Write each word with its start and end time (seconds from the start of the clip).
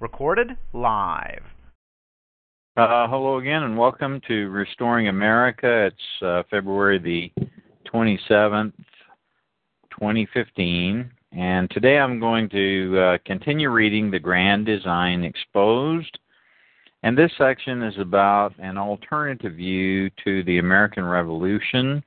Recorded 0.00 0.56
live. 0.72 1.42
Uh, 2.76 3.08
hello 3.08 3.38
again, 3.38 3.64
and 3.64 3.76
welcome 3.76 4.20
to 4.28 4.48
Restoring 4.50 5.08
America. 5.08 5.86
It's 5.86 6.22
uh, 6.22 6.42
February 6.50 6.98
the 6.98 7.32
27th, 7.92 8.72
2015, 9.90 11.10
and 11.32 11.70
today 11.70 11.98
I'm 11.98 12.20
going 12.20 12.48
to 12.50 12.98
uh, 12.98 13.18
continue 13.26 13.70
reading 13.70 14.10
The 14.10 14.20
Grand 14.20 14.66
Design 14.66 15.24
Exposed. 15.24 16.18
And 17.02 17.16
this 17.16 17.32
section 17.36 17.82
is 17.82 17.98
about 17.98 18.54
an 18.58 18.78
alternative 18.78 19.54
view 19.54 20.10
to 20.24 20.42
the 20.44 20.58
American 20.58 21.04
Revolution 21.04 22.04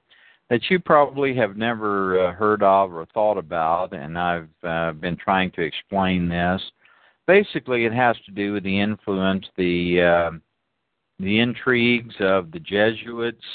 that 0.49 0.69
you 0.69 0.79
probably 0.79 1.33
have 1.35 1.55
never 1.55 2.27
uh, 2.27 2.33
heard 2.33 2.61
of 2.61 2.93
or 2.93 3.05
thought 3.13 3.37
about, 3.37 3.93
and 3.93 4.19
I've 4.19 4.49
uh, 4.63 4.91
been 4.91 5.15
trying 5.15 5.51
to 5.51 5.61
explain 5.61 6.27
this. 6.27 6.61
Basically, 7.27 7.85
it 7.85 7.93
has 7.93 8.15
to 8.25 8.31
do 8.31 8.53
with 8.53 8.63
the 8.63 8.79
influence, 8.79 9.45
the 9.57 10.01
uh, 10.01 10.31
the 11.19 11.39
intrigues 11.39 12.15
of 12.19 12.51
the 12.51 12.59
Jesuits, 12.59 13.45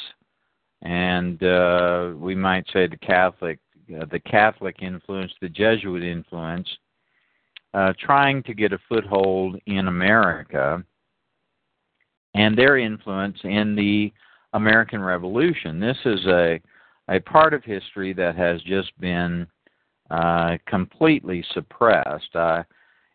and 0.82 1.42
uh, 1.42 2.12
we 2.16 2.34
might 2.34 2.64
say 2.72 2.86
the 2.86 2.96
Catholic, 2.96 3.58
uh, 4.00 4.06
the 4.10 4.20
Catholic 4.20 4.76
influence, 4.82 5.32
the 5.40 5.48
Jesuit 5.48 6.04
influence, 6.04 6.68
uh, 7.74 7.92
trying 7.98 8.42
to 8.44 8.54
get 8.54 8.72
a 8.72 8.78
foothold 8.88 9.60
in 9.66 9.88
America, 9.88 10.82
and 12.34 12.56
their 12.56 12.78
influence 12.78 13.38
in 13.42 13.74
the 13.74 14.12
American 14.52 15.02
Revolution. 15.02 15.80
This 15.80 15.98
is 16.04 16.24
a 16.26 16.60
a 17.08 17.20
part 17.20 17.54
of 17.54 17.62
history 17.64 18.12
that 18.12 18.36
has 18.36 18.60
just 18.62 18.98
been 18.98 19.46
uh, 20.10 20.56
completely 20.66 21.44
suppressed. 21.52 22.34
Uh, 22.34 22.62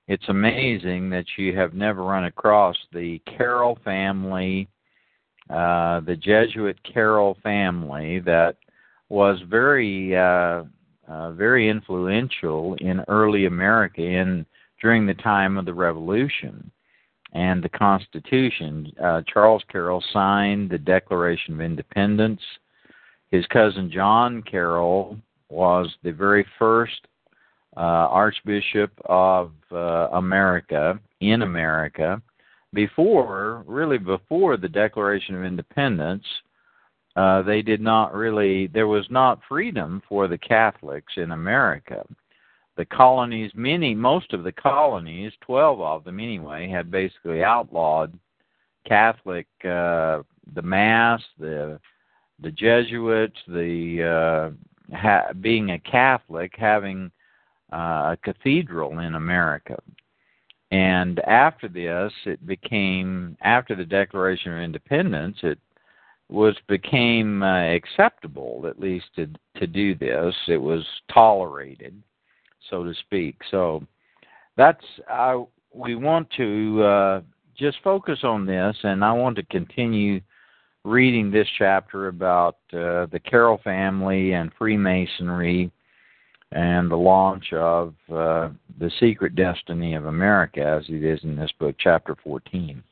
it's 0.08 0.28
amazing 0.30 1.10
that 1.12 1.26
you 1.38 1.56
have 1.58 1.74
never 1.74 2.04
run 2.04 2.26
across 2.26 2.76
the 2.92 3.20
Carroll 3.20 3.78
family, 3.84 4.68
uh, 5.50 6.02
the 6.02 6.16
Jesuit 6.16 6.78
Carroll 6.84 7.38
family 7.44 8.20
that 8.20 8.58
was 9.10 9.40
very, 9.50 10.16
uh, 10.16 10.64
uh, 11.08 11.32
very 11.32 11.70
influential 11.70 12.76
in 12.80 13.04
early 13.08 13.46
America 13.46 14.02
in 14.02 14.46
during 14.82 15.06
the 15.06 15.14
time 15.16 15.58
of 15.58 15.66
the 15.66 15.74
Revolution 15.74 16.72
and 17.34 17.64
the 17.64 17.70
Constitution. 17.70 18.92
Uh, 19.02 19.22
Charles 19.32 19.64
Carroll 19.72 20.04
signed 20.12 20.70
the 20.70 20.78
Declaration 20.78 21.54
of 21.54 21.62
Independence. 21.62 22.42
His 23.30 23.46
cousin 23.48 23.90
John 23.92 24.42
Carroll 24.44 25.18
was 25.50 25.94
the 26.04 26.12
very 26.12 26.46
first 26.60 27.08
Archbishop 27.80 28.92
of 29.06 29.52
uh, 29.72 30.10
America 30.14 31.00
in 31.20 31.42
America. 31.42 32.22
Before, 32.74 33.64
really 33.68 33.98
before 33.98 34.58
the 34.58 34.70
Declaration 34.70 35.36
of 35.36 35.44
Independence, 35.44 36.24
uh, 37.16 37.42
they 37.42 37.62
did 37.62 37.82
not 37.82 38.14
really, 38.14 38.68
there 38.68 38.88
was 38.88 39.06
not 39.10 39.42
freedom 39.48 40.02
for 40.08 40.28
the 40.28 40.38
Catholics 40.38 41.14
in 41.18 41.32
America. 41.32 42.06
The 42.78 42.86
colonies, 42.86 43.52
many, 43.54 43.94
most 43.94 44.32
of 44.34 44.44
the 44.44 44.54
colonies, 44.54 45.34
12 45.42 45.82
of 45.82 46.04
them 46.06 46.20
anyway, 46.20 46.70
had 46.70 46.90
basically 46.90 47.44
outlawed 47.44 48.18
Catholic, 48.88 49.48
uh, 49.64 50.24
the 50.54 50.62
Mass, 50.64 51.22
the 51.38 51.80
the 52.42 52.52
Jesuits, 52.52 53.38
the 53.48 54.52
uh, 54.92 54.96
ha- 54.96 55.32
being 55.40 55.72
a 55.72 55.80
Catholic, 55.80 56.54
having 56.58 57.12
uh, 57.72 58.16
a 58.16 58.18
cathedral 58.24 59.00
in 59.00 59.16
America. 59.16 59.78
And 60.72 61.20
after 61.22 61.68
this, 61.68 62.14
it 62.26 62.46
became 62.46 63.38
after 63.42 63.76
the 63.76 63.86
Declaration 63.86 64.54
of 64.54 64.64
Independence, 64.64 65.38
it 65.44 65.60
was 66.30 66.56
became 66.68 67.44
uh, 67.44 67.74
acceptable 67.74 68.66
at 68.68 68.80
least 68.80 69.06
to 69.16 69.28
to 69.58 69.68
do 69.68 69.94
this. 69.96 70.34
It 70.48 70.58
was 70.58 70.86
tolerated, 71.14 72.02
so 72.70 72.84
to 72.86 72.94
speak. 72.94 73.36
So 73.52 73.86
that's 74.56 74.84
I 75.10 75.44
we 75.74 75.96
want 75.96 76.30
to 76.38 76.84
uh, 76.84 77.22
just 77.58 77.78
focus 77.84 78.20
on 78.24 78.46
this, 78.46 78.78
and 78.84 79.04
I 79.04 79.12
want 79.12 79.36
to 79.38 79.44
continue 79.44 80.22
reading 80.84 81.30
this 81.30 81.48
chapter 81.58 82.08
about 82.08 82.56
uh, 82.74 83.06
the 83.12 83.22
Carroll 83.24 83.60
family 83.64 84.34
and 84.34 84.52
Freemasonry 84.58 85.70
and 86.52 86.92
the 86.92 86.96
launch 86.96 87.54
of 87.54 87.94
uh, 88.10 88.50
The 88.80 88.92
Secret 89.00 89.36
Destiny 89.36 89.96
of 89.96 90.06
America, 90.06 90.62
as 90.62 90.84
it 90.90 91.04
is 91.04 91.24
in 91.24 91.36
this 91.36 91.52
book, 91.60 91.76
chapter 91.80 92.16
14. 92.24 92.84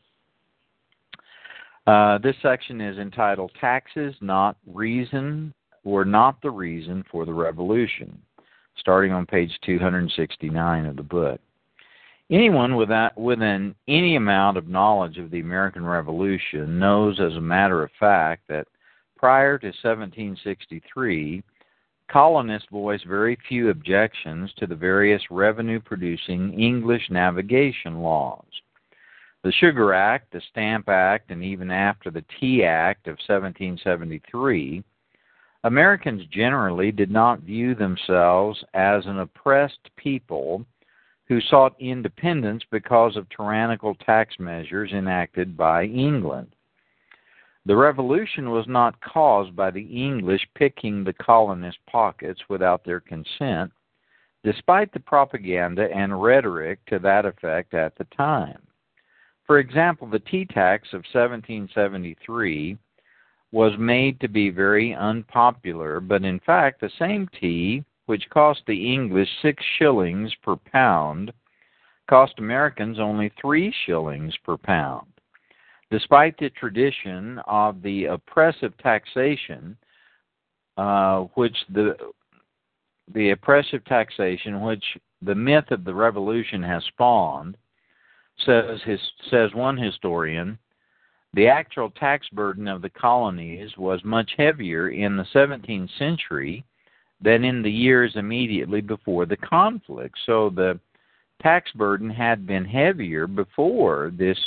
Uh, 1.88 2.18
this 2.20 2.36
section 2.42 2.80
is 2.82 2.98
entitled 2.98 3.52
Taxes 3.60 4.16
Not 4.22 4.58
Reason 4.68 5.54
or 5.84 6.06
Not 6.06 6.42
the 6.42 6.52
Reason 6.52 7.04
for 7.12 7.26
the 7.26 7.34
Revolution, 7.34 8.22
starting 8.78 9.12
on 9.12 9.26
page 9.26 9.52
269 9.66 10.86
of 10.86 10.96
the 10.96 11.04
book. 11.04 11.42
Anyone 12.32 12.76
without, 12.76 13.18
within 13.18 13.74
any 13.88 14.16
amount 14.16 14.58
of 14.58 14.68
knowledge 14.68 15.18
of 15.18 15.32
the 15.32 15.40
American 15.40 15.84
Revolution 15.84 16.78
knows, 16.78 17.20
as 17.20 17.36
a 17.36 17.42
matter 17.42 17.84
of 17.84 17.90
fact, 18.00 18.44
that 18.50 18.68
prior 19.18 19.58
to 19.58 19.68
1763, 19.68 21.44
colonists 22.10 22.68
voiced 22.72 23.06
very 23.06 23.38
few 23.48 23.70
objections 23.70 24.52
to 24.58 24.68
the 24.68 24.76
various 24.76 25.22
revenue 25.30 25.80
producing 25.80 26.60
English 26.60 27.10
navigation 27.10 28.02
laws. 28.02 28.46
The 29.44 29.52
Sugar 29.54 29.94
Act, 29.94 30.34
the 30.34 30.42
Stamp 30.50 30.90
Act, 30.90 31.32
and 31.32 31.44
even 31.44 31.72
after 31.72 32.12
the 32.12 32.26
Tea 32.40 32.64
Act 32.66 33.08
of 33.08 33.14
1773, 33.28 34.84
Americans 35.64 36.24
generally 36.32 36.92
did 36.92 37.12
not 37.12 37.42
view 37.42 37.76
themselves 37.76 38.64
as 38.74 39.06
an 39.06 39.20
oppressed 39.20 39.90
people 39.96 40.66
who 41.28 41.40
sought 41.42 41.76
independence 41.80 42.64
because 42.72 43.16
of 43.16 43.30
tyrannical 43.30 43.94
tax 43.96 44.36
measures 44.40 44.92
enacted 44.92 45.56
by 45.56 45.86
England. 45.86 46.56
The 47.70 47.76
revolution 47.76 48.50
was 48.50 48.68
not 48.68 49.00
caused 49.00 49.56
by 49.56 49.70
the 49.70 49.84
English 49.84 50.42
picking 50.56 51.04
the 51.04 51.14
colonists' 51.14 51.80
pockets 51.86 52.42
without 52.50 52.84
their 52.84 53.00
consent, 53.00 53.72
despite 54.44 54.92
the 54.92 55.00
propaganda 55.00 55.88
and 55.94 56.20
rhetoric 56.20 56.84
to 56.88 56.98
that 56.98 57.28
effect 57.28 57.76
at 57.76 57.96
the 57.96 58.06
time. 58.06 58.60
For 59.46 59.60
example, 59.60 60.08
the 60.08 60.18
tea 60.18 60.46
tax 60.46 60.88
of 60.94 61.06
1773 61.14 62.76
was 63.52 63.78
made 63.78 64.20
to 64.20 64.28
be 64.28 64.50
very 64.50 64.96
unpopular, 64.96 66.00
but 66.00 66.24
in 66.24 66.40
fact, 66.40 66.82
the 66.82 66.90
same 66.98 67.30
tea 67.40 67.86
which 68.08 68.32
cost 68.32 68.64
the 68.66 68.92
English 68.92 69.30
six 69.44 69.64
shillings 69.78 70.34
per 70.42 70.56
pound, 70.56 71.32
cost 72.10 72.34
Americans 72.40 72.98
only 73.00 73.30
three 73.40 73.72
shillings 73.86 74.36
per 74.38 74.58
pound. 74.58 75.19
Despite 75.92 76.38
the 76.38 76.52
tradition 76.52 77.40
of 77.48 77.82
the 77.82 78.06
oppressive 78.06 78.78
taxation, 78.78 79.76
uh, 80.78 81.22
which 81.34 81.56
the 81.70 81.96
the 83.14 83.32
oppressive 83.32 83.84
taxation, 83.86 84.62
which 84.62 84.84
the 85.24 85.34
myth 85.34 85.72
of 85.72 85.84
the 85.84 85.94
revolution 85.94 86.62
has 86.62 86.84
spawned, 86.86 87.58
says 88.46 88.80
his, 88.86 89.00
says 89.32 89.54
one 89.54 89.78
historian, 89.78 90.60
the 91.34 91.48
actual 91.48 91.90
tax 91.92 92.28
burden 92.30 92.68
of 92.68 92.82
the 92.82 92.90
colonies 92.90 93.72
was 93.78 94.04
much 94.04 94.32
heavier 94.38 94.90
in 94.90 95.18
the 95.18 95.26
17th 95.34 95.90
century 95.98 96.64
than 97.22 97.44
in 97.44 97.62
the 97.62 97.72
years 97.72 98.14
immediately 98.16 98.82
before 98.82 99.26
the 99.26 99.38
conflict. 99.38 100.18
So 100.26 100.50
the 100.50 100.80
tax 101.42 101.72
burden 101.74 102.10
had 102.10 102.48
been 102.48 102.66
heavier 102.66 103.28
before 103.28 104.12
this 104.18 104.40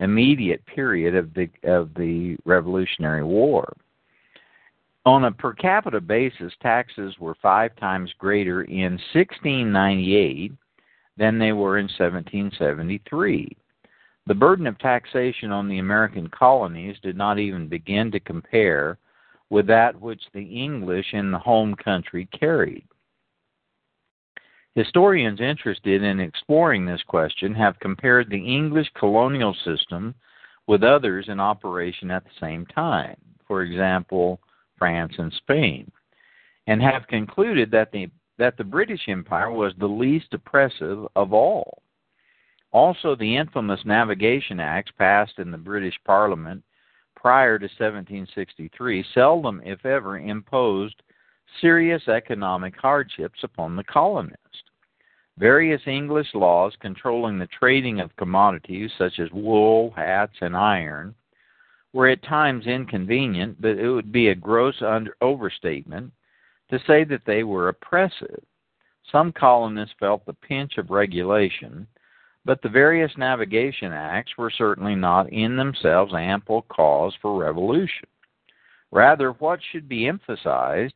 immediate 0.00 0.64
period 0.66 1.14
of 1.14 1.32
the 1.34 1.48
of 1.64 1.94
the 1.94 2.36
Revolutionary 2.44 3.24
War. 3.24 3.76
On 5.04 5.24
a 5.24 5.32
per 5.32 5.52
capita 5.52 6.00
basis, 6.00 6.52
taxes 6.60 7.14
were 7.20 7.36
five 7.40 7.74
times 7.76 8.12
greater 8.18 8.62
in 8.62 8.98
1698 9.14 10.52
than 11.16 11.38
they 11.38 11.52
were 11.52 11.78
in 11.78 11.84
1773. 11.84 13.56
The 14.26 14.34
burden 14.34 14.66
of 14.66 14.76
taxation 14.78 15.52
on 15.52 15.68
the 15.68 15.78
American 15.78 16.28
colonies 16.28 16.96
did 17.02 17.16
not 17.16 17.38
even 17.38 17.68
begin 17.68 18.10
to 18.10 18.20
compare 18.20 18.98
with 19.50 19.68
that 19.68 19.98
which 20.00 20.22
the 20.34 20.42
English 20.42 21.06
in 21.12 21.30
the 21.30 21.38
home 21.38 21.76
country 21.76 22.28
carried. 22.38 22.84
Historians 24.76 25.40
interested 25.40 26.02
in 26.02 26.20
exploring 26.20 26.84
this 26.84 27.02
question 27.08 27.54
have 27.54 27.80
compared 27.80 28.28
the 28.28 28.36
English 28.36 28.88
colonial 28.94 29.56
system 29.64 30.14
with 30.66 30.82
others 30.82 31.30
in 31.30 31.40
operation 31.40 32.10
at 32.10 32.22
the 32.24 32.30
same 32.38 32.66
time, 32.66 33.16
for 33.48 33.62
example, 33.62 34.38
France 34.76 35.14
and 35.16 35.32
Spain, 35.32 35.90
and 36.66 36.82
have 36.82 37.06
concluded 37.06 37.70
that 37.70 37.90
the, 37.90 38.10
that 38.36 38.58
the 38.58 38.64
British 38.64 39.00
Empire 39.08 39.50
was 39.50 39.72
the 39.78 39.86
least 39.86 40.34
oppressive 40.34 41.06
of 41.16 41.32
all. 41.32 41.82
Also, 42.70 43.16
the 43.16 43.34
infamous 43.34 43.80
Navigation 43.86 44.60
Acts 44.60 44.92
passed 44.98 45.38
in 45.38 45.50
the 45.50 45.56
British 45.56 45.98
Parliament 46.04 46.62
prior 47.14 47.58
to 47.58 47.64
1763 47.64 49.06
seldom, 49.14 49.62
if 49.64 49.86
ever, 49.86 50.18
imposed 50.18 51.02
serious 51.60 52.08
economic 52.08 52.78
hardships 52.78 53.38
upon 53.42 53.76
the 53.76 53.84
colonist. 53.84 54.65
Various 55.38 55.82
English 55.86 56.34
laws 56.34 56.74
controlling 56.80 57.38
the 57.38 57.46
trading 57.48 58.00
of 58.00 58.16
commodities 58.16 58.90
such 58.96 59.18
as 59.18 59.30
wool, 59.32 59.90
hats, 59.94 60.36
and 60.40 60.56
iron 60.56 61.14
were 61.92 62.08
at 62.08 62.22
times 62.22 62.66
inconvenient, 62.66 63.60
but 63.60 63.78
it 63.78 63.90
would 63.90 64.12
be 64.12 64.28
a 64.28 64.34
gross 64.34 64.80
under, 64.80 65.14
overstatement 65.20 66.12
to 66.70 66.78
say 66.86 67.04
that 67.04 67.24
they 67.26 67.44
were 67.44 67.68
oppressive. 67.68 68.42
Some 69.12 69.32
colonists 69.32 69.94
felt 70.00 70.24
the 70.24 70.32
pinch 70.32 70.78
of 70.78 70.90
regulation, 70.90 71.86
but 72.44 72.62
the 72.62 72.68
various 72.68 73.12
navigation 73.16 73.92
acts 73.92 74.36
were 74.38 74.50
certainly 74.50 74.94
not 74.94 75.30
in 75.32 75.56
themselves 75.56 76.14
ample 76.14 76.62
cause 76.62 77.14
for 77.20 77.38
revolution. 77.38 78.08
Rather, 78.90 79.32
what 79.32 79.60
should 79.70 79.88
be 79.88 80.06
emphasized 80.06 80.94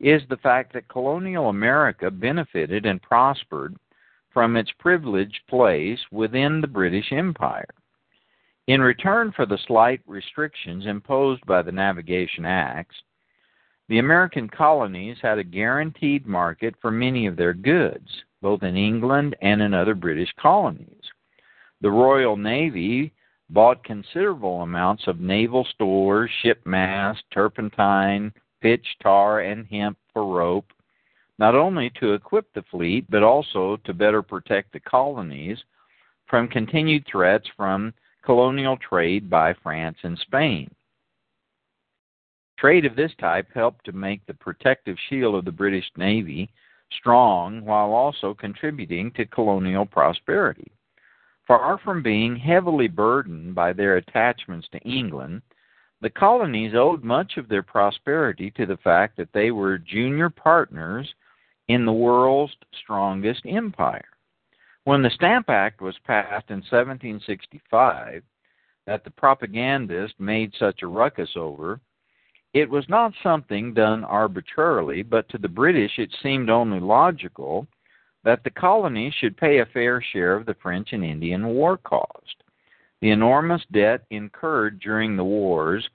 is 0.00 0.22
the 0.28 0.36
fact 0.38 0.72
that 0.72 0.88
colonial 0.88 1.48
America 1.48 2.10
benefited 2.10 2.86
and 2.86 3.02
prospered 3.02 3.76
from 4.32 4.56
its 4.56 4.70
privileged 4.78 5.40
place 5.48 5.98
within 6.12 6.60
the 6.60 6.66
British 6.66 7.12
Empire. 7.12 7.68
In 8.68 8.80
return 8.80 9.32
for 9.32 9.46
the 9.46 9.58
slight 9.66 10.00
restrictions 10.06 10.86
imposed 10.86 11.44
by 11.46 11.62
the 11.62 11.72
Navigation 11.72 12.44
Acts, 12.44 12.94
the 13.88 13.98
American 13.98 14.48
colonies 14.48 15.16
had 15.22 15.38
a 15.38 15.44
guaranteed 15.44 16.26
market 16.26 16.74
for 16.80 16.90
many 16.90 17.26
of 17.26 17.36
their 17.36 17.54
goods, 17.54 18.08
both 18.42 18.62
in 18.62 18.76
England 18.76 19.34
and 19.40 19.62
in 19.62 19.72
other 19.72 19.94
British 19.94 20.30
colonies. 20.38 21.02
The 21.80 21.90
Royal 21.90 22.36
Navy 22.36 23.12
bought 23.50 23.82
considerable 23.82 24.60
amounts 24.60 25.06
of 25.06 25.20
naval 25.20 25.64
stores, 25.72 26.30
ship 26.42 26.60
mast, 26.66 27.22
turpentine, 27.32 28.32
pitch, 28.60 28.86
tar, 29.02 29.40
and 29.40 29.66
hemp 29.66 29.96
for 30.12 30.26
rope, 30.26 30.72
not 31.38 31.54
only 31.54 31.90
to 32.00 32.14
equip 32.14 32.52
the 32.52 32.64
fleet, 32.70 33.06
but 33.10 33.22
also 33.22 33.76
to 33.84 33.94
better 33.94 34.22
protect 34.22 34.72
the 34.72 34.80
colonies 34.80 35.58
from 36.26 36.48
continued 36.48 37.04
threats 37.10 37.48
from 37.56 37.94
colonial 38.24 38.76
trade 38.76 39.30
by 39.30 39.54
France 39.62 39.96
and 40.02 40.18
Spain. 40.18 40.70
Trade 42.58 42.84
of 42.84 42.96
this 42.96 43.12
type 43.20 43.46
helped 43.54 43.84
to 43.84 43.92
make 43.92 44.24
the 44.26 44.34
protective 44.34 44.96
shield 45.08 45.36
of 45.36 45.44
the 45.44 45.52
British 45.52 45.88
Navy 45.96 46.50
strong 46.98 47.64
while 47.64 47.92
also 47.92 48.34
contributing 48.34 49.12
to 49.12 49.24
colonial 49.26 49.86
prosperity. 49.86 50.70
Far 51.46 51.78
from 51.78 52.02
being 52.02 52.36
heavily 52.36 52.88
burdened 52.88 53.54
by 53.54 53.72
their 53.72 53.96
attachments 53.96 54.68
to 54.72 54.78
England, 54.80 55.40
the 56.00 56.10
colonies 56.10 56.74
owed 56.74 57.02
much 57.02 57.36
of 57.36 57.48
their 57.48 57.62
prosperity 57.62 58.50
to 58.52 58.66
the 58.66 58.76
fact 58.78 59.16
that 59.16 59.32
they 59.32 59.50
were 59.50 59.78
junior 59.78 60.30
partners 60.30 61.12
in 61.68 61.84
the 61.84 61.92
world's 61.92 62.54
strongest 62.82 63.42
empire. 63.46 64.04
When 64.84 65.02
the 65.02 65.10
Stamp 65.10 65.50
Act 65.50 65.80
was 65.82 65.96
passed 66.06 66.50
in 66.50 66.58
1765, 66.58 68.22
that 68.86 69.04
the 69.04 69.10
propagandist 69.10 70.14
made 70.18 70.52
such 70.58 70.82
a 70.82 70.86
ruckus 70.86 71.30
over, 71.36 71.80
it 72.54 72.70
was 72.70 72.88
not 72.88 73.12
something 73.22 73.74
done 73.74 74.04
arbitrarily, 74.04 75.02
but 75.02 75.28
to 75.28 75.38
the 75.38 75.48
British 75.48 75.98
it 75.98 76.14
seemed 76.22 76.48
only 76.48 76.80
logical 76.80 77.66
that 78.24 78.42
the 78.44 78.50
colonies 78.50 79.12
should 79.20 79.36
pay 79.36 79.58
a 79.58 79.66
fair 79.66 80.02
share 80.12 80.34
of 80.34 80.46
the 80.46 80.56
French 80.62 80.92
and 80.92 81.04
Indian 81.04 81.46
war 81.48 81.76
cost. 81.76 82.42
The 83.00 83.10
enormous 83.10 83.62
debt 83.72 84.04
incurred 84.10 84.80
during 84.80 85.16
the 85.16 85.24
wars 85.24 85.88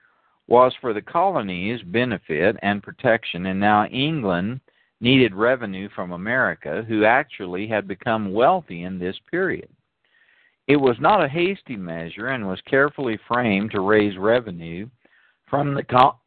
was 0.47 0.73
for 0.81 0.93
the 0.93 1.01
colonies' 1.01 1.81
benefit 1.83 2.57
and 2.61 2.83
protection, 2.83 3.45
and 3.45 3.59
now 3.59 3.85
England 3.85 4.61
needed 5.01 5.33
revenue 5.33 5.89
from 5.89 6.11
America, 6.11 6.83
who 6.87 7.03
actually 7.03 7.67
had 7.67 7.87
become 7.87 8.33
wealthy 8.33 8.83
in 8.83 8.99
this 8.99 9.17
period. 9.29 9.69
It 10.67 10.77
was 10.77 10.95
not 10.99 11.23
a 11.23 11.27
hasty 11.27 11.75
measure 11.75 12.29
and 12.29 12.47
was 12.47 12.61
carefully 12.61 13.19
framed 13.27 13.71
to 13.71 13.81
raise 13.81 14.17
revenue 14.17 14.87
from 15.49 15.73
the 15.73 15.83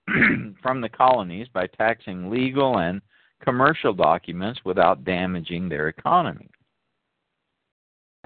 from 0.62 0.80
the 0.80 0.88
colonies 0.88 1.48
by 1.52 1.66
taxing 1.66 2.30
legal 2.30 2.78
and 2.78 3.00
commercial 3.42 3.92
documents 3.92 4.60
without 4.64 5.04
damaging 5.04 5.68
their 5.68 5.88
economy. 5.88 6.48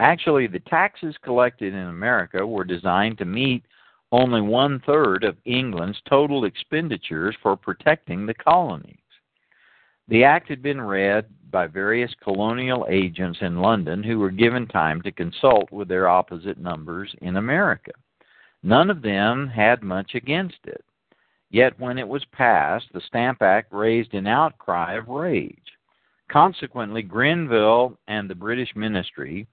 Actually, 0.00 0.47
the 0.47 0.61
taxes 0.61 1.14
collected 1.23 1.75
in 1.75 1.88
America 1.88 2.47
were 2.47 2.64
designed 2.64 3.19
to 3.19 3.26
meet 3.26 3.62
only 4.12 4.41
one 4.41 4.81
third 4.87 5.25
of 5.25 5.37
England's 5.44 6.00
total 6.08 6.47
expenditures 6.47 7.37
for 7.43 7.55
protecting 7.55 8.25
the 8.25 8.32
colonies. 8.32 8.97
The 10.08 10.25
act 10.25 10.49
had 10.49 10.62
been 10.62 10.81
read 10.81 11.26
by 11.50 11.67
various 11.67 12.12
colonial 12.23 12.87
agents 12.88 13.41
in 13.43 13.61
London 13.61 14.02
who 14.02 14.19
were 14.19 14.31
given 14.31 14.67
time 14.67 15.02
to 15.02 15.12
consult 15.12 15.70
with 15.70 15.88
their 15.88 16.08
opposite 16.08 16.56
numbers 16.56 17.14
in 17.20 17.37
America. 17.37 17.93
None 18.62 18.88
of 18.88 19.03
them 19.03 19.49
had 19.49 19.82
much 19.82 20.14
against 20.14 20.61
it. 20.64 20.82
Yet 21.50 21.79
when 21.79 21.99
it 21.99 22.08
was 22.08 22.25
passed, 22.32 22.87
the 22.94 23.03
Stamp 23.03 23.43
Act 23.43 23.70
raised 23.70 24.14
an 24.14 24.26
outcry 24.26 24.94
of 24.94 25.08
rage. 25.08 25.58
Consequently, 26.29 27.03
Grenville 27.03 27.99
and 28.08 28.31
the 28.31 28.35
British 28.35 28.75
ministry 28.75 29.46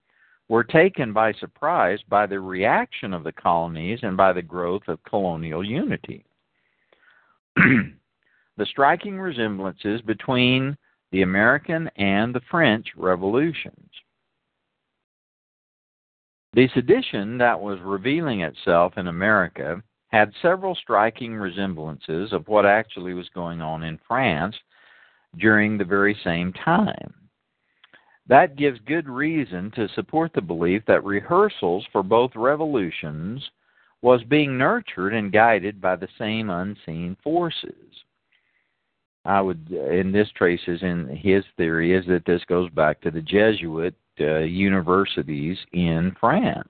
were 0.50 0.64
taken 0.64 1.14
by 1.14 1.34
surprise 1.34 2.00
by 2.08 2.26
the 2.26 2.40
reaction 2.40 3.14
of 3.14 3.24
the 3.24 3.32
colonies 3.32 4.00
and 4.04 4.16
by 4.16 4.32
the 4.32 4.42
growth 4.42 4.84
of 4.88 5.04
colonial 5.04 5.64
unity. 5.64 6.26
the 7.56 8.66
striking 8.66 9.20
resemblances 9.20 10.02
between 10.02 10.78
the 11.12 11.22
American 11.22 11.90
and 11.98 12.34
the 12.34 12.42
French 12.50 12.88
revolutions. 12.96 13.90
The 16.54 16.70
sedition 16.74 17.38
that 17.38 17.60
was 17.60 17.80
revealing 17.84 18.42
itself 18.42 18.94
in 18.98 19.08
America 19.08 19.82
had 20.08 20.32
several 20.42 20.76
striking 20.76 21.36
resemblances 21.36 22.32
of 22.32 22.48
what 22.48 22.66
actually 22.66 23.14
was 23.14 23.30
going 23.30 23.62
on 23.62 23.84
in 23.84 24.00
France 24.08 24.56
during 25.38 25.78
the 25.78 25.86
very 25.86 26.18
same 26.24 26.54
time. 26.54 27.14
That 28.30 28.58
gives 28.58 28.80
good 28.86 29.07
reason 29.07 29.72
to 29.72 29.88
support 29.90 30.34
the 30.34 30.42
belief 30.42 30.84
that 30.88 31.04
rehearsals 31.04 31.86
for 31.92 32.04
both 32.04 32.31
revolutions 32.36 33.42
was 34.02 34.22
being 34.24 34.57
nurtured 34.57 35.14
and 35.14 35.31
guided 35.31 35.81
by 35.81 35.96
the 35.96 36.10
same 36.19 36.50
unseen 36.50 37.16
forces. 37.24 37.74
I 39.26 39.42
would, 39.42 39.68
and 39.69 40.14
this 40.14 40.30
traces 40.36 40.81
in 40.84 41.07
his 41.22 41.44
theory, 41.57 41.94
is 41.94 42.06
that 42.07 42.26
this 42.26 42.44
goes 42.46 42.69
back 42.72 43.02
to 43.02 43.12
the 43.12 43.22
Jesuit 43.22 43.96
uh, 44.19 44.40
universities 44.40 45.57
in 45.74 46.16
France. 46.19 46.69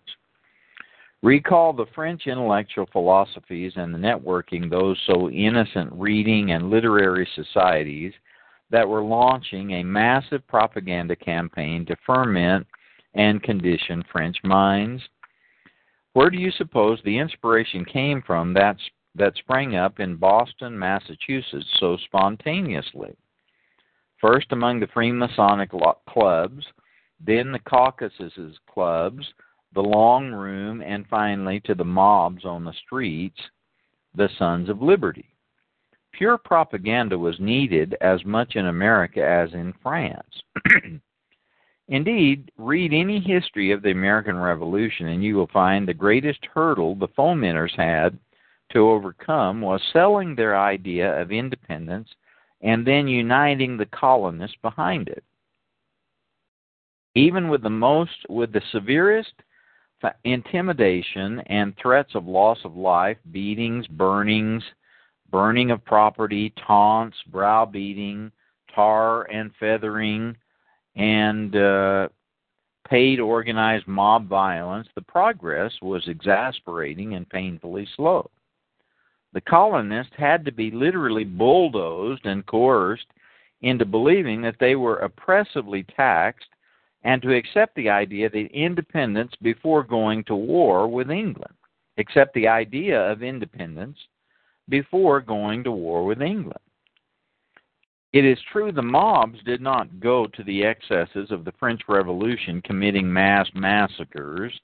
Recall 1.23 1.73
the 1.73 1.85
French 1.95 2.27
intellectual 2.27 2.87
philosophies 2.91 3.73
and 3.75 3.93
the 3.93 3.97
networking 3.99 4.69
those 4.69 4.99
so 5.07 5.29
innocent 5.29 5.91
reading 5.93 6.51
and 6.51 6.69
literary 6.69 7.27
societies 7.35 8.13
that 8.69 8.87
were 8.87 9.03
launching 9.03 9.71
a 9.71 9.83
massive 9.83 10.45
propaganda 10.47 11.15
campaign 11.15 11.85
to 11.85 11.95
ferment 12.05 12.67
and 13.13 13.41
condition 13.43 14.03
French 14.11 14.37
minds. 14.43 15.01
Where 16.13 16.29
do 16.29 16.37
you 16.37 16.51
suppose 16.51 16.99
the 17.03 17.17
inspiration 17.17 17.85
came 17.85 18.21
from 18.21 18.53
that's 18.53 18.81
that 19.15 19.35
sprang 19.37 19.75
up 19.75 19.99
in 19.99 20.15
Boston, 20.15 20.77
Massachusetts 20.77 21.65
so 21.79 21.97
spontaneously. 22.05 23.15
First 24.21 24.51
among 24.51 24.79
the 24.79 24.87
Freemasonic 24.87 25.69
clubs, 26.07 26.65
then 27.25 27.51
the 27.51 27.59
Caucus 27.59 28.13
clubs, 28.71 29.25
the 29.73 29.81
Long 29.81 30.31
Room, 30.31 30.81
and 30.81 31.05
finally 31.07 31.59
to 31.61 31.73
the 31.73 31.83
mobs 31.83 32.45
on 32.45 32.63
the 32.63 32.73
streets, 32.85 33.39
the 34.15 34.29
Sons 34.37 34.69
of 34.69 34.81
Liberty. 34.81 35.25
Pure 36.17 36.39
propaganda 36.39 37.17
was 37.17 37.39
needed 37.39 37.95
as 38.01 38.25
much 38.25 38.55
in 38.55 38.65
America 38.65 39.23
as 39.23 39.53
in 39.53 39.71
France. 39.83 40.41
Indeed, 41.89 42.51
read 42.57 42.91
any 42.91 43.19
history 43.19 43.71
of 43.71 43.83
the 43.83 43.91
American 43.91 44.35
Revolution 44.35 45.09
and 45.09 45.23
you 45.23 45.35
will 45.35 45.47
find 45.53 45.87
the 45.87 45.93
greatest 45.93 46.39
hurdle 46.53 46.95
the 46.95 47.07
fomenters 47.09 47.75
had 47.77 48.17
to 48.71 48.79
overcome 48.89 49.61
was 49.61 49.79
selling 49.93 50.35
their 50.35 50.59
idea 50.59 51.21
of 51.21 51.31
independence 51.31 52.09
and 52.61 52.85
then 52.85 53.07
uniting 53.07 53.77
the 53.77 53.85
colonists 53.85 54.57
behind 54.63 55.07
it. 55.07 55.23
Even 57.13 57.47
with 57.47 57.61
the 57.61 57.69
most 57.69 58.25
with 58.27 58.51
the 58.51 58.61
severest 58.71 59.33
intimidation 60.23 61.39
and 61.41 61.75
threats 61.77 62.15
of 62.15 62.27
loss 62.27 62.57
of 62.63 62.75
life, 62.75 63.17
beatings, 63.31 63.87
burnings, 63.87 64.63
burning 65.31 65.71
of 65.71 65.83
property, 65.85 66.53
taunts, 66.65 67.17
browbeating, 67.31 68.31
tar 68.73 69.23
and 69.31 69.51
feathering, 69.59 70.35
and 70.95 71.55
uh, 71.55 72.07
paid 72.89 73.19
organized 73.19 73.87
mob 73.87 74.27
violence, 74.27 74.87
the 74.95 75.01
progress 75.01 75.73
was 75.81 76.07
exasperating 76.07 77.15
and 77.15 77.29
painfully 77.29 77.87
slow. 77.95 78.29
The 79.33 79.41
colonists 79.41 80.13
had 80.17 80.45
to 80.45 80.51
be 80.51 80.71
literally 80.71 81.23
bulldozed 81.23 82.25
and 82.25 82.45
coerced 82.45 83.07
into 83.61 83.85
believing 83.85 84.41
that 84.41 84.55
they 84.59 84.75
were 84.75 84.97
oppressively 84.97 85.83
taxed 85.95 86.49
and 87.03 87.21
to 87.21 87.35
accept 87.35 87.75
the 87.75 87.89
idea 87.89 88.29
that 88.29 88.51
independence 88.51 89.31
before 89.41 89.83
going 89.83 90.23
to 90.25 90.35
war 90.35 90.87
with 90.87 91.11
England. 91.11 91.53
Accept 91.97 92.33
the 92.33 92.47
idea 92.47 92.99
of 92.99 93.23
independence 93.23 93.97
before 94.69 95.21
going 95.21 95.63
to 95.63 95.71
war 95.71 96.05
with 96.05 96.21
England. 96.21 96.59
It 98.13 98.25
is 98.25 98.39
true 98.51 98.71
the 98.71 98.81
mobs 98.81 99.37
did 99.43 99.61
not 99.61 99.99
go 99.99 100.27
to 100.27 100.43
the 100.43 100.63
excesses 100.63 101.29
of 101.29 101.45
the 101.45 101.51
French 101.59 101.81
Revolution 101.87 102.61
committing 102.61 103.11
mass 103.11 103.47
massacres, 103.53 104.59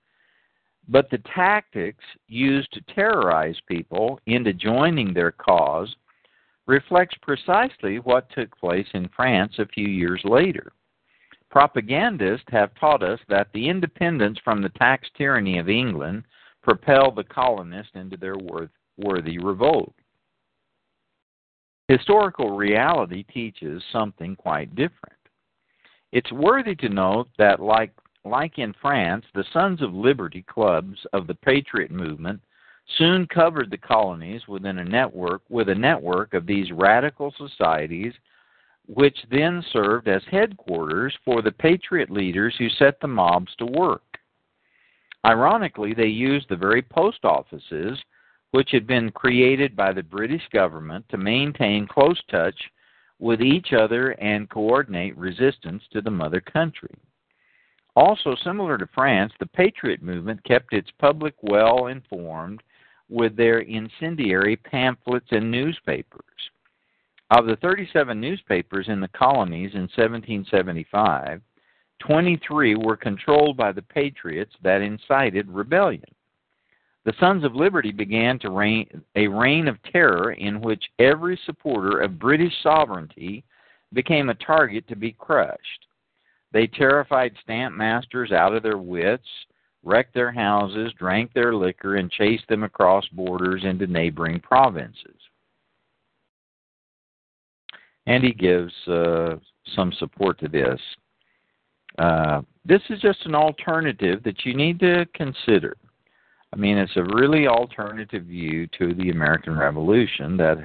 but 0.87 1.09
the 1.09 1.21
tactics 1.35 2.03
used 2.27 2.71
to 2.73 2.93
terrorize 2.93 3.57
people 3.67 4.19
into 4.25 4.53
joining 4.53 5.13
their 5.13 5.31
cause 5.31 5.93
reflects 6.65 7.15
precisely 7.21 7.99
what 7.99 8.29
took 8.31 8.57
place 8.57 8.87
in 8.93 9.09
France 9.15 9.53
a 9.59 9.67
few 9.67 9.87
years 9.87 10.21
later. 10.23 10.71
Propagandists 11.49 12.47
have 12.49 12.73
taught 12.75 13.03
us 13.03 13.19
that 13.29 13.49
the 13.53 13.69
independence 13.69 14.39
from 14.43 14.61
the 14.61 14.69
tax 14.69 15.07
tyranny 15.15 15.59
of 15.59 15.69
England 15.69 16.23
propelled 16.63 17.15
the 17.15 17.23
colonists 17.23 17.91
into 17.95 18.17
their 18.17 18.37
worthy 18.97 19.39
revolt. 19.39 19.93
Historical 21.87 22.55
reality 22.55 23.23
teaches 23.23 23.83
something 23.91 24.35
quite 24.35 24.73
different. 24.75 25.17
It's 26.11 26.31
worthy 26.31 26.75
to 26.75 26.89
note 26.89 27.27
that, 27.37 27.59
like, 27.59 27.91
like 28.23 28.57
in 28.57 28.73
France, 28.81 29.25
the 29.33 29.43
Sons 29.51 29.81
of 29.81 29.93
Liberty 29.93 30.43
clubs 30.43 30.97
of 31.11 31.27
the 31.27 31.35
Patriot 31.35 31.91
movement 31.91 32.39
soon 32.97 33.27
covered 33.27 33.71
the 33.71 33.77
colonies 33.77 34.47
within 34.47 34.79
a 34.79 34.85
network 34.85 35.41
with 35.49 35.69
a 35.69 35.75
network 35.75 36.33
of 36.33 36.45
these 36.45 36.71
radical 36.71 37.33
societies 37.37 38.13
which 38.87 39.17
then 39.31 39.63
served 39.71 40.07
as 40.07 40.21
headquarters 40.29 41.15
for 41.23 41.41
the 41.41 41.51
patriot 41.51 42.09
leaders 42.09 42.53
who 42.57 42.69
set 42.69 42.99
the 42.99 43.07
mobs 43.07 43.53
to 43.57 43.65
work. 43.65 44.19
Ironically, 45.25 45.93
they 45.93 46.07
used 46.07 46.49
the 46.49 46.55
very 46.57 46.81
post 46.81 47.23
offices 47.23 47.97
which 48.53 48.69
had 48.71 48.85
been 48.85 49.09
created 49.09 49.75
by 49.75 49.91
the 49.91 50.03
British 50.03 50.43
government 50.53 51.03
to 51.09 51.17
maintain 51.17 51.87
close 51.87 52.21
touch 52.29 52.55
with 53.17 53.41
each 53.41 53.73
other 53.73 54.11
and 54.21 54.47
coordinate 54.47 55.17
resistance 55.17 55.81
to 55.91 56.01
the 56.01 56.11
mother 56.11 56.39
country. 56.39 56.93
Also, 57.95 58.35
similar 58.43 58.77
to 58.77 58.87
France, 58.93 59.33
the 59.39 59.47
Patriot 59.47 60.03
movement 60.03 60.43
kept 60.43 60.71
its 60.71 60.89
public 60.99 61.33
well 61.41 61.87
informed 61.87 62.61
with 63.09 63.35
their 63.35 63.61
incendiary 63.61 64.55
pamphlets 64.55 65.27
and 65.31 65.49
newspapers. 65.49 66.21
Of 67.31 67.47
the 67.47 67.55
37 67.55 68.21
newspapers 68.21 68.85
in 68.87 68.99
the 68.99 69.07
colonies 69.07 69.71
in 69.73 69.89
1775, 69.95 71.41
23 72.05 72.75
were 72.75 72.97
controlled 72.97 73.57
by 73.57 73.71
the 73.71 73.81
Patriots 73.81 74.53
that 74.61 74.83
incited 74.83 75.49
rebellion. 75.49 76.03
The 77.05 77.13
Sons 77.19 77.43
of 77.43 77.55
Liberty 77.55 77.91
began 77.91 78.39
to 78.39 78.49
reign 78.49 79.03
a 79.15 79.27
reign 79.27 79.67
of 79.67 79.81
terror 79.83 80.33
in 80.33 80.61
which 80.61 80.83
every 80.99 81.37
supporter 81.45 81.99
of 81.99 82.19
British 82.19 82.53
sovereignty 82.63 83.43
became 83.91 84.29
a 84.29 84.35
target 84.35 84.87
to 84.87 84.95
be 84.95 85.11
crushed. 85.11 85.87
They 86.53 86.67
terrified 86.67 87.33
stamp 87.43 87.75
masters 87.75 88.31
out 88.31 88.55
of 88.55 88.63
their 88.63 88.77
wits, 88.77 89.27
wrecked 89.83 90.13
their 90.13 90.31
houses, 90.31 90.93
drank 90.97 91.33
their 91.33 91.53
liquor, 91.53 91.97
and 91.97 92.09
chased 92.09 92.47
them 92.47 92.63
across 92.63 93.05
borders 93.09 93.63
into 93.65 93.85
neighboring 93.87 94.39
provinces. 94.39 95.17
And 98.05 98.23
he 98.23 98.33
gives 98.33 98.73
uh, 98.87 99.35
some 99.75 99.91
support 99.93 100.39
to 100.39 100.47
this. 100.47 100.79
Uh, 101.97 102.41
this 102.65 102.81
is 102.89 103.01
just 103.01 103.25
an 103.25 103.35
alternative 103.35 104.23
that 104.23 104.45
you 104.45 104.53
need 104.53 104.79
to 104.79 105.05
consider. 105.13 105.75
I 106.53 106.55
mean, 106.55 106.77
it's 106.77 106.95
a 106.97 107.15
really 107.15 107.47
alternative 107.47 108.25
view 108.25 108.67
to 108.77 108.93
the 108.93 109.09
American 109.09 109.57
Revolution 109.57 110.37
that 110.37 110.57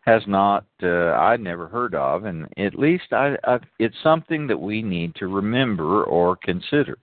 has 0.00 0.22
not 0.26 0.64
uh, 0.82 1.12
I'd 1.12 1.40
never 1.40 1.68
heard 1.68 1.94
of, 1.94 2.24
and 2.24 2.48
at 2.56 2.78
least 2.78 3.12
I, 3.12 3.36
I, 3.44 3.58
it's 3.78 3.94
something 4.02 4.46
that 4.46 4.58
we 4.58 4.80
need 4.80 5.14
to 5.16 5.28
remember 5.28 6.04
or 6.04 6.36
consider. 6.36 6.96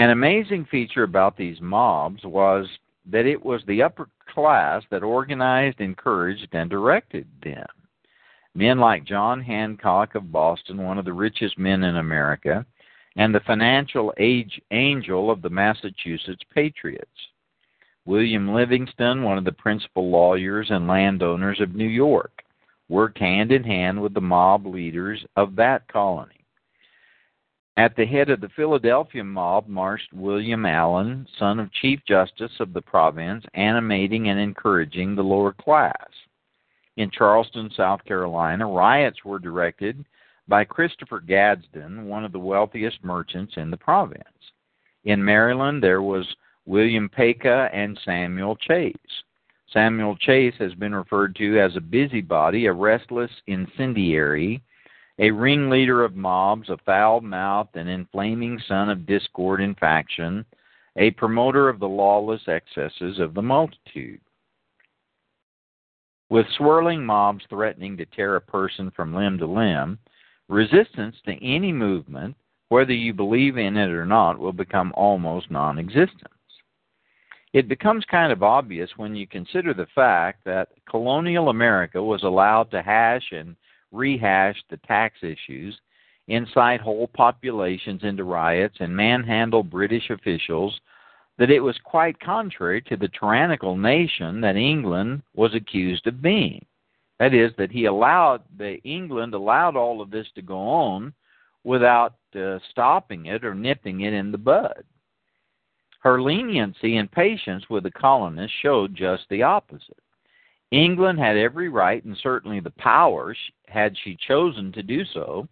An 0.00 0.10
amazing 0.10 0.66
feature 0.68 1.04
about 1.04 1.36
these 1.36 1.60
mobs 1.60 2.24
was 2.24 2.66
that 3.10 3.24
it 3.24 3.44
was 3.44 3.62
the 3.66 3.82
upper 3.82 4.08
class 4.34 4.82
that 4.90 5.04
organized, 5.04 5.80
encouraged, 5.80 6.48
and 6.52 6.68
directed 6.68 7.26
them. 7.42 7.66
Men 8.54 8.80
like 8.80 9.04
John 9.04 9.40
Hancock 9.40 10.16
of 10.16 10.32
Boston, 10.32 10.82
one 10.82 10.98
of 10.98 11.04
the 11.04 11.12
richest 11.12 11.56
men 11.56 11.84
in 11.84 11.98
America, 11.98 12.66
and 13.16 13.34
the 13.34 13.40
financial 13.40 14.12
age 14.18 14.60
angel 14.70 15.30
of 15.30 15.42
the 15.42 15.50
Massachusetts 15.50 16.42
Patriots. 16.54 17.10
William 18.04 18.54
Livingston, 18.54 19.22
one 19.22 19.38
of 19.38 19.44
the 19.44 19.52
principal 19.52 20.10
lawyers 20.10 20.68
and 20.70 20.86
landowners 20.86 21.60
of 21.60 21.74
New 21.74 21.88
York, 21.88 22.44
worked 22.88 23.18
hand 23.18 23.50
in 23.50 23.64
hand 23.64 24.00
with 24.00 24.14
the 24.14 24.20
mob 24.20 24.64
leaders 24.66 25.24
of 25.34 25.56
that 25.56 25.88
colony. 25.88 26.44
At 27.78 27.96
the 27.96 28.06
head 28.06 28.30
of 28.30 28.40
the 28.40 28.48
Philadelphia 28.50 29.24
mob 29.24 29.66
marched 29.66 30.12
William 30.12 30.64
Allen, 30.64 31.26
son 31.38 31.58
of 31.58 31.72
Chief 31.72 32.00
Justice 32.06 32.52
of 32.60 32.72
the 32.72 32.80
province, 32.80 33.44
animating 33.54 34.28
and 34.28 34.38
encouraging 34.38 35.14
the 35.14 35.22
lower 35.22 35.52
class. 35.52 36.08
In 36.96 37.10
Charleston, 37.10 37.70
South 37.76 38.02
Carolina, 38.04 38.66
riots 38.66 39.24
were 39.24 39.38
directed 39.38 40.04
by 40.48 40.64
Christopher 40.64 41.20
Gadsden, 41.20 42.06
one 42.06 42.24
of 42.24 42.32
the 42.32 42.38
wealthiest 42.38 43.02
merchants 43.02 43.54
in 43.56 43.70
the 43.70 43.76
province. 43.76 44.22
In 45.04 45.24
Maryland, 45.24 45.82
there 45.82 46.02
was 46.02 46.26
William 46.66 47.08
Paca 47.08 47.70
and 47.72 47.98
Samuel 48.04 48.56
Chase. 48.56 48.94
Samuel 49.72 50.16
Chase 50.16 50.54
has 50.58 50.74
been 50.74 50.94
referred 50.94 51.34
to 51.36 51.58
as 51.60 51.76
a 51.76 51.80
busybody, 51.80 52.66
a 52.66 52.72
restless 52.72 53.30
incendiary, 53.46 54.62
a 55.18 55.30
ringleader 55.30 56.04
of 56.04 56.14
mobs, 56.14 56.68
a 56.68 56.76
foul 56.78 57.20
mouthed 57.20 57.76
and 57.76 57.88
inflaming 57.88 58.60
son 58.68 58.88
of 58.88 59.06
discord 59.06 59.60
and 59.60 59.76
faction, 59.78 60.44
a 60.96 61.10
promoter 61.12 61.68
of 61.68 61.78
the 61.78 61.88
lawless 61.88 62.42
excesses 62.48 63.18
of 63.18 63.34
the 63.34 63.42
multitude. 63.42 64.20
With 66.28 66.46
swirling 66.56 67.04
mobs 67.04 67.44
threatening 67.48 67.96
to 67.98 68.06
tear 68.06 68.36
a 68.36 68.40
person 68.40 68.90
from 68.90 69.14
limb 69.14 69.38
to 69.38 69.46
limb, 69.46 69.98
Resistance 70.48 71.16
to 71.24 71.44
any 71.44 71.72
movement, 71.72 72.36
whether 72.68 72.92
you 72.92 73.12
believe 73.12 73.58
in 73.58 73.76
it 73.76 73.90
or 73.90 74.06
not, 74.06 74.38
will 74.38 74.52
become 74.52 74.92
almost 74.96 75.50
non 75.50 75.78
existent. 75.78 76.30
It 77.52 77.68
becomes 77.68 78.04
kind 78.04 78.32
of 78.32 78.42
obvious 78.42 78.90
when 78.96 79.16
you 79.16 79.26
consider 79.26 79.72
the 79.72 79.86
fact 79.94 80.44
that 80.44 80.68
colonial 80.88 81.48
America 81.48 82.02
was 82.02 82.22
allowed 82.22 82.70
to 82.70 82.82
hash 82.82 83.32
and 83.32 83.56
rehash 83.92 84.62
the 84.68 84.76
tax 84.78 85.18
issues, 85.22 85.80
incite 86.28 86.80
whole 86.80 87.08
populations 87.08 88.04
into 88.04 88.24
riots, 88.24 88.76
and 88.80 88.94
manhandle 88.94 89.62
British 89.62 90.10
officials, 90.10 90.78
that 91.38 91.50
it 91.50 91.60
was 91.60 91.78
quite 91.82 92.20
contrary 92.20 92.82
to 92.82 92.96
the 92.96 93.08
tyrannical 93.08 93.76
nation 93.76 94.40
that 94.40 94.56
England 94.56 95.22
was 95.34 95.54
accused 95.54 96.06
of 96.06 96.22
being. 96.22 96.64
That 97.18 97.32
is, 97.32 97.52
that 97.56 97.72
he 97.72 97.86
allowed, 97.86 98.42
the 98.58 98.76
England 98.82 99.34
allowed 99.34 99.76
all 99.76 100.00
of 100.00 100.10
this 100.10 100.26
to 100.34 100.42
go 100.42 100.58
on 100.58 101.14
without 101.64 102.14
uh, 102.34 102.58
stopping 102.70 103.26
it 103.26 103.44
or 103.44 103.54
nipping 103.54 104.02
it 104.02 104.12
in 104.12 104.30
the 104.30 104.38
bud. 104.38 104.84
Her 106.00 106.20
leniency 106.20 106.96
and 106.96 107.10
patience 107.10 107.64
with 107.68 107.82
the 107.82 107.90
colonists 107.90 108.56
showed 108.62 108.94
just 108.94 109.24
the 109.28 109.42
opposite. 109.42 109.98
England 110.70 111.18
had 111.18 111.36
every 111.36 111.68
right 111.68 112.04
and 112.04 112.16
certainly 112.22 112.60
the 112.60 112.70
power, 112.70 113.34
had 113.66 113.96
she 114.04 114.16
chosen 114.28 114.72
to 114.72 114.82
do 114.82 115.04
so, 115.06 115.48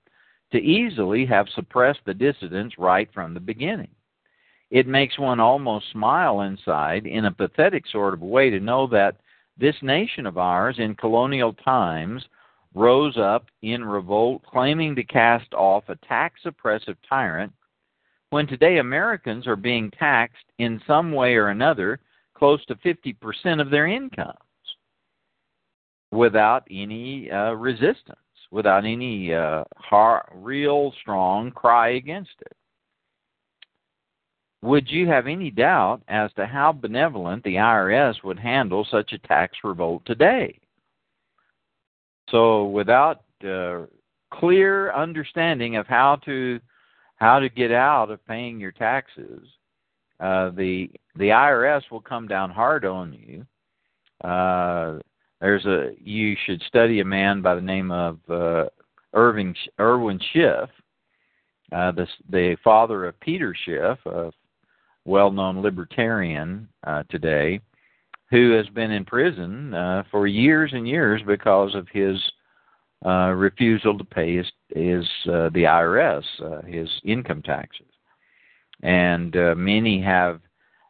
to 0.52 0.59
easily 0.59 1.25
have 1.26 1.49
suppressed 1.54 2.00
the 2.04 2.14
dissidents 2.14 2.78
right 2.78 3.09
from 3.12 3.33
the 3.35 3.40
beginning. 3.40 3.90
It 4.71 4.87
makes 4.87 5.18
one 5.18 5.40
almost 5.40 5.90
smile 5.92 6.42
inside 6.42 7.06
in 7.06 7.25
a 7.25 7.33
pathetic 7.33 7.87
sort 7.88 8.14
of 8.14 8.23
way 8.23 8.50
to 8.50 8.61
know 8.61 8.87
that 8.88 9.16
this 9.57 9.77
nation 9.83 10.27
of 10.27 10.39
ours 10.39 10.77
in 10.79 10.95
colonial 10.95 11.53
times 11.53 12.25
rose 12.75 13.17
up 13.17 13.47
in 13.63 13.85
revolt, 13.85 14.43
claiming 14.45 14.97
to 14.97 15.05
cast 15.05 15.53
off 15.55 15.85
a 15.89 15.97
tax 16.07 16.41
oppressive 16.45 16.97
tyrant, 17.09 17.53
when 18.31 18.47
today 18.47 18.79
Americans 18.79 19.47
are 19.47 19.57
being 19.57 19.91
taxed 19.93 20.45
in 20.59 20.83
some 20.87 21.13
way 21.13 21.35
or 21.35 21.49
another 21.49 22.01
close 22.35 22.65
to 22.67 22.75
50% 22.77 23.61
of 23.61 23.71
their 23.71 23.87
incomes 23.87 24.35
without 26.11 26.67
any 26.71 27.31
uh, 27.31 27.53
resistance, 27.53 28.19
without 28.51 28.85
any 28.85 29.33
uh, 29.33 29.63
hard, 29.77 30.25
real 30.35 30.93
strong 31.01 31.51
cry 31.53 31.91
against 31.91 32.35
it. 32.41 32.57
Would 34.64 34.90
you 34.90 35.06
have 35.06 35.26
any 35.26 35.50
doubt 35.50 36.00
as 36.09 36.33
to 36.33 36.47
how 36.47 36.73
benevolent 36.73 37.44
the 37.44 37.56
IRS 37.56 38.14
would 38.25 38.38
handle 38.38 38.87
such 38.90 39.12
a 39.12 39.18
tax 39.18 39.59
revolt 39.62 40.02
today? 40.06 40.59
So, 42.30 42.68
without 42.68 43.25
uh, 43.47 43.83
clear 44.33 44.90
understanding 44.94 45.76
of 45.76 45.87
how 45.87 46.16
to 46.25 46.59
how 47.16 47.38
to 47.38 47.49
get 47.50 47.73
out 47.73 48.11
of 48.11 48.26
paying 48.26 48.59
your 48.59 48.73
taxes, 48.73 49.47
uh, 50.18 50.50
the 50.50 50.90
the 51.16 51.28
IRS 51.28 51.83
will 51.90 52.00
come 52.00 52.26
down 52.26 52.50
hard 52.50 52.87
on 52.87 53.12
you. 53.12 53.47
Uh, 54.26 54.99
there's 55.42 55.66
a 55.66 55.90
you 56.02 56.37
should 56.47 56.62
study 56.62 57.00
a 57.00 57.04
man 57.04 57.42
by 57.42 57.54
the 57.54 57.61
name 57.61 57.90
of 57.90 58.18
uh, 58.30 58.64
Irving 59.12 59.54
Irwin 59.78 60.18
Schiff, 60.33 60.71
uh, 61.71 61.92
the 61.92 62.06
the 62.30 62.56
father 62.64 63.04
of 63.04 63.21
Peter 63.21 63.54
Schiff, 63.66 63.99
a 64.06 64.33
well-known 65.05 65.63
libertarian 65.63 66.69
uh, 66.87 67.03
today, 67.09 67.61
who 68.31 68.53
has 68.53 68.67
been 68.69 68.91
in 68.91 69.05
prison 69.05 69.75
uh, 69.75 70.03
for 70.11 70.27
years 70.27 70.71
and 70.73 70.89
years 70.89 71.21
because 71.27 71.75
of 71.75 71.87
his 71.93 72.17
uh, 73.05 73.33
refusal 73.37 73.99
to 73.99 74.05
pay 74.05 74.37
his, 74.37 74.47
his 74.69 75.05
uh, 75.27 75.51
the 75.51 75.65
IRS 75.65 76.25
uh, 76.43 76.63
his 76.63 76.89
income 77.05 77.43
taxes, 77.43 77.87
and 78.83 79.37
uh, 79.37 79.55
many 79.57 80.01
have 80.01 80.41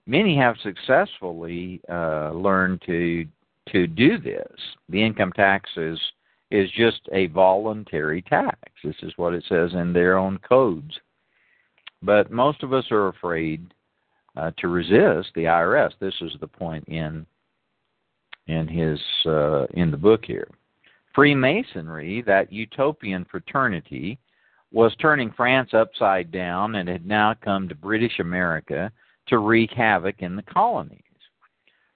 many 0.07 0.37
have 0.37 0.57
successfully 0.63 1.81
uh, 1.91 2.31
learned 2.33 2.83
to 2.87 3.27
to 3.71 3.87
do 3.87 4.19
this. 4.19 4.57
The 4.89 5.03
income 5.03 5.33
tax 5.33 5.69
is 5.77 5.99
is 6.51 6.71
just 6.71 7.01
a 7.13 7.27
voluntary 7.27 8.23
tax. 8.23 8.61
This 8.85 8.97
is 9.03 9.13
what 9.17 9.35
it 9.35 9.45
says 9.49 9.73
in 9.73 9.93
their 9.93 10.17
own 10.17 10.39
codes. 10.39 10.95
But 12.03 12.31
most 12.31 12.63
of 12.63 12.73
us 12.73 12.85
are 12.91 13.09
afraid 13.09 13.75
uh, 14.37 14.51
to 14.59 14.69
resist 14.69 15.31
the 15.35 15.45
IRS. 15.45 15.93
This 16.01 16.15
is 16.21 16.33
the 16.41 16.49
point 16.49 16.85
in 16.89 17.27
in 18.47 18.69
his 18.69 19.01
uh, 19.27 19.67
in 19.75 19.91
the 19.91 19.97
book 19.97 20.25
here. 20.25 20.49
Freemasonry, 21.15 22.23
that 22.23 22.53
utopian 22.53 23.25
fraternity, 23.31 24.19
was 24.73 24.95
turning 24.97 25.31
France 25.31 25.71
upside 25.73 26.33
down 26.33 26.75
and 26.75 26.89
had 26.89 27.07
now 27.07 27.35
come 27.45 27.69
to 27.69 27.75
British 27.75 28.19
America 28.19 28.91
to 29.29 29.39
wreak 29.39 29.71
havoc 29.71 30.17
in 30.21 30.37
the 30.37 30.43
colonies. 30.43 31.01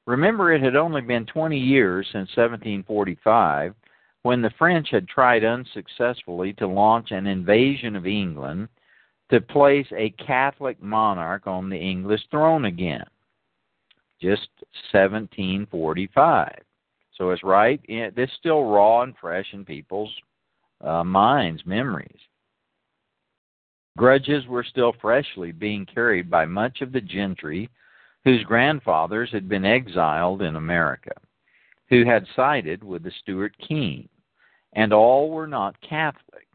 Remember, 0.07 0.53
it 0.53 0.63
had 0.63 0.77
only 0.77 1.03
been 1.03 1.27
20 1.27 1.59
years 1.59 2.07
since 2.07 2.29
1745 2.37 3.75
when 4.23 4.41
the 4.41 4.51
French 4.59 4.89
had 4.91 5.07
tried 5.07 5.45
unsuccessfully 5.45 6.53
to 6.55 6.67
launch 6.67 7.11
an 7.11 7.27
invasion 7.27 7.95
of 7.95 8.07
England 8.07 8.69
to 9.31 9.41
place 9.41 9.87
a 9.97 10.11
Catholic 10.11 10.83
monarch 10.83 11.47
on 11.47 11.69
the 11.69 11.77
English 11.77 12.23
throne 12.31 12.65
again. 12.65 13.05
Just 14.21 14.49
1745. 14.93 16.63
So 17.15 17.31
it's 17.31 17.43
right. 17.43 17.81
This 17.87 18.31
still 18.39 18.65
raw 18.65 19.03
and 19.03 19.15
fresh 19.21 19.47
in 19.53 19.65
people's 19.65 20.13
uh, 20.81 21.05
minds, 21.05 21.63
memories. 21.67 22.21
Grudges 23.97 24.47
were 24.47 24.65
still 24.65 24.95
freshly 25.01 25.51
being 25.51 25.85
carried 25.85 26.31
by 26.31 26.45
much 26.45 26.81
of 26.81 26.93
the 26.93 27.01
gentry 27.01 27.69
whose 28.25 28.45
grandfathers 28.45 29.31
had 29.33 29.49
been 29.49 29.65
exiled 29.65 30.43
in 30.43 30.57
America, 30.57 31.13
who 31.89 32.05
had 32.05 32.27
sided 32.37 32.85
with 32.85 33.03
the 33.03 33.13
Stuart 33.23 33.55
king, 33.67 34.09
and 34.75 34.93
all 34.93 35.31
were 35.31 35.47
not 35.47 35.81
Catholic. 35.81 36.48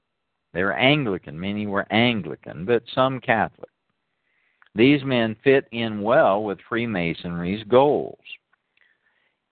They 0.54 0.64
were 0.64 0.74
Anglican, 0.74 1.40
many 1.40 1.66
were 1.66 1.92
Anglican, 1.92 2.66
but 2.66 2.84
some 2.94 3.20
Catholic. 3.20 3.70
These 4.76 5.04
men 5.04 5.36
fit 5.44 5.68
in 5.72 6.02
well 6.02 6.44
with 6.44 6.60
Freemasonry's 6.68 7.64
goals. 7.66 8.20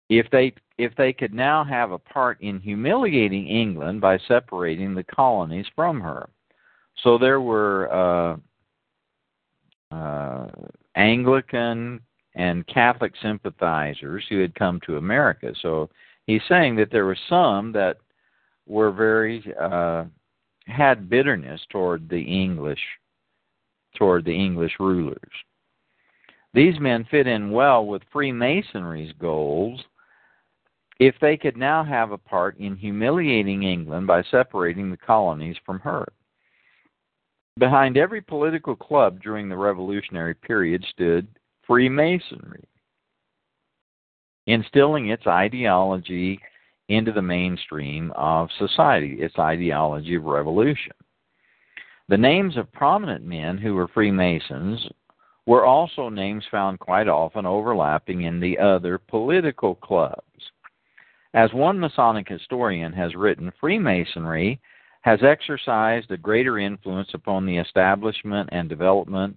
If 0.09 0.29
they 0.31 0.55
if 0.79 0.95
they 0.97 1.13
could 1.13 1.35
now 1.35 1.63
have 1.63 1.93
a 1.93 1.99
part 1.99 2.41
in 2.41 2.59
humiliating 2.59 3.47
England 3.47 4.01
by 4.01 4.19
separating 4.27 4.95
the 4.95 5.05
colonies 5.05 5.67
from 5.77 6.01
her. 6.01 6.31
So 7.03 7.19
there 7.19 7.43
were 7.43 8.41
uh, 9.93 9.95
uh, 9.95 10.49
Anglican 10.97 12.01
and 12.35 12.67
Catholic 12.67 13.13
sympathizers 13.21 14.25
who 14.29 14.41
had 14.41 14.55
come 14.55 14.81
to 14.87 14.97
America. 14.97 15.53
So 15.61 15.91
he's 16.27 16.41
saying 16.49 16.77
that 16.77 16.91
there 16.91 17.05
were 17.05 17.19
some 17.29 17.73
that 17.73 17.99
were 18.67 18.93
very 18.93 19.45
uh, 19.61 20.05
had 20.67 21.11
bitterness 21.11 21.61
toward 21.71 22.09
the 22.09 22.21
English 22.21 22.81
toward 23.97 24.25
the 24.25 24.35
English 24.35 24.73
rulers. 24.79 25.19
These 26.55 26.79
men 26.81 27.07
fit 27.11 27.27
in 27.27 27.51
well 27.51 27.87
with 27.87 28.03
Freemasonry's 28.13 29.13
goals 29.19 29.83
if 30.99 31.15
they 31.21 31.37
could 31.37 31.57
now 31.57 31.83
have 31.83 32.13
a 32.13 32.19
part 32.19 32.59
in 32.59 32.77
humiliating 32.77 33.63
England 33.63 34.07
by 34.07 34.23
separating 34.31 34.91
the 34.91 34.97
colonies 34.97 35.57
from 35.65 35.81
her. 35.81 36.07
Behind 37.59 37.97
every 37.97 38.21
political 38.21 38.77
club 38.77 39.21
during 39.23 39.49
the 39.49 39.57
Revolutionary 39.57 40.35
period 40.35 40.85
stood 40.91 41.27
Freemasonry, 41.67 42.65
instilling 44.47 45.09
its 45.09 45.27
ideology 45.27 46.41
into 46.91 47.13
the 47.13 47.23
mainstream 47.23 48.13
of 48.17 48.49
society, 48.59 49.17
its 49.21 49.39
ideology 49.39 50.17
of 50.17 50.25
revolution. 50.25 50.93
The 52.09 52.19
names 52.19 52.57
of 52.57 52.73
prominent 52.73 53.25
men 53.25 53.59
who 53.59 53.77
were 53.77 53.87
Freemasons 53.87 54.85
were 55.47 55.65
also 55.65 56.09
names 56.09 56.45
found 56.51 56.81
quite 56.81 57.07
often 57.07 57.47
overlapping 57.47 58.23
in 58.23 58.41
the 58.41 58.59
other 58.59 58.99
political 58.99 59.77
clubs. 59.77 60.21
As 61.33 61.53
one 61.53 61.79
Masonic 61.79 62.29
historian 62.29 62.93
has 62.93 63.15
written, 63.15 63.53
Freemasonry 63.61 64.61
has 65.03 65.23
exercised 65.23 66.11
a 66.11 66.17
greater 66.17 66.59
influence 66.59 67.11
upon 67.15 67.47
the 67.47 67.57
establishment 67.57 68.49
and 68.51 68.69
development 68.69 69.37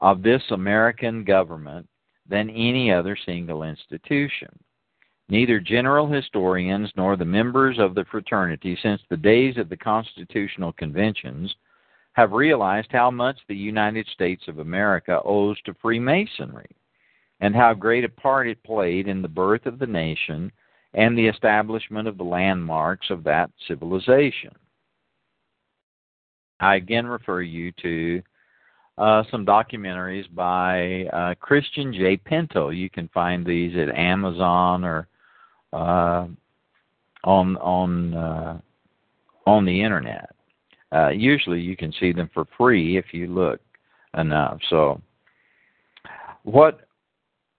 of 0.00 0.22
this 0.22 0.42
American 0.50 1.24
government 1.24 1.86
than 2.26 2.48
any 2.48 2.90
other 2.90 3.18
single 3.26 3.64
institution. 3.64 4.48
Neither 5.28 5.58
general 5.58 6.06
historians 6.06 6.90
nor 6.96 7.16
the 7.16 7.24
members 7.24 7.78
of 7.78 7.94
the 7.94 8.04
fraternity 8.04 8.78
since 8.80 9.00
the 9.08 9.16
days 9.16 9.56
of 9.56 9.68
the 9.68 9.76
constitutional 9.76 10.72
conventions 10.72 11.52
have 12.12 12.32
realized 12.32 12.88
how 12.92 13.10
much 13.10 13.36
the 13.48 13.56
United 13.56 14.06
States 14.06 14.44
of 14.46 14.60
America 14.60 15.20
owes 15.24 15.60
to 15.62 15.74
Freemasonry 15.82 16.70
and 17.40 17.54
how 17.54 17.74
great 17.74 18.04
a 18.04 18.08
part 18.08 18.48
it 18.48 18.62
played 18.62 19.08
in 19.08 19.20
the 19.20 19.28
birth 19.28 19.66
of 19.66 19.78
the 19.78 19.86
nation 19.86 20.50
and 20.94 21.18
the 21.18 21.26
establishment 21.26 22.08
of 22.08 22.16
the 22.16 22.24
landmarks 22.24 23.10
of 23.10 23.24
that 23.24 23.50
civilization. 23.68 24.52
I 26.60 26.76
again 26.76 27.06
refer 27.06 27.42
you 27.42 27.72
to 27.82 28.22
uh, 28.96 29.24
some 29.30 29.44
documentaries 29.44 30.32
by 30.34 31.04
uh, 31.12 31.34
Christian 31.34 31.92
J. 31.92 32.16
Pinto. 32.16 32.70
You 32.70 32.88
can 32.88 33.08
find 33.08 33.44
these 33.44 33.76
at 33.76 33.94
Amazon 33.94 34.84
or 34.84 35.06
on 35.72 36.36
on 37.24 38.14
uh, 38.14 38.58
on 39.46 39.64
the 39.64 39.82
internet. 39.82 40.30
Uh, 40.92 41.08
usually, 41.08 41.60
you 41.60 41.76
can 41.76 41.92
see 41.98 42.12
them 42.12 42.30
for 42.32 42.46
free 42.56 42.96
if 42.96 43.06
you 43.12 43.26
look 43.26 43.60
enough. 44.16 44.58
So, 44.70 45.00
what 46.44 46.80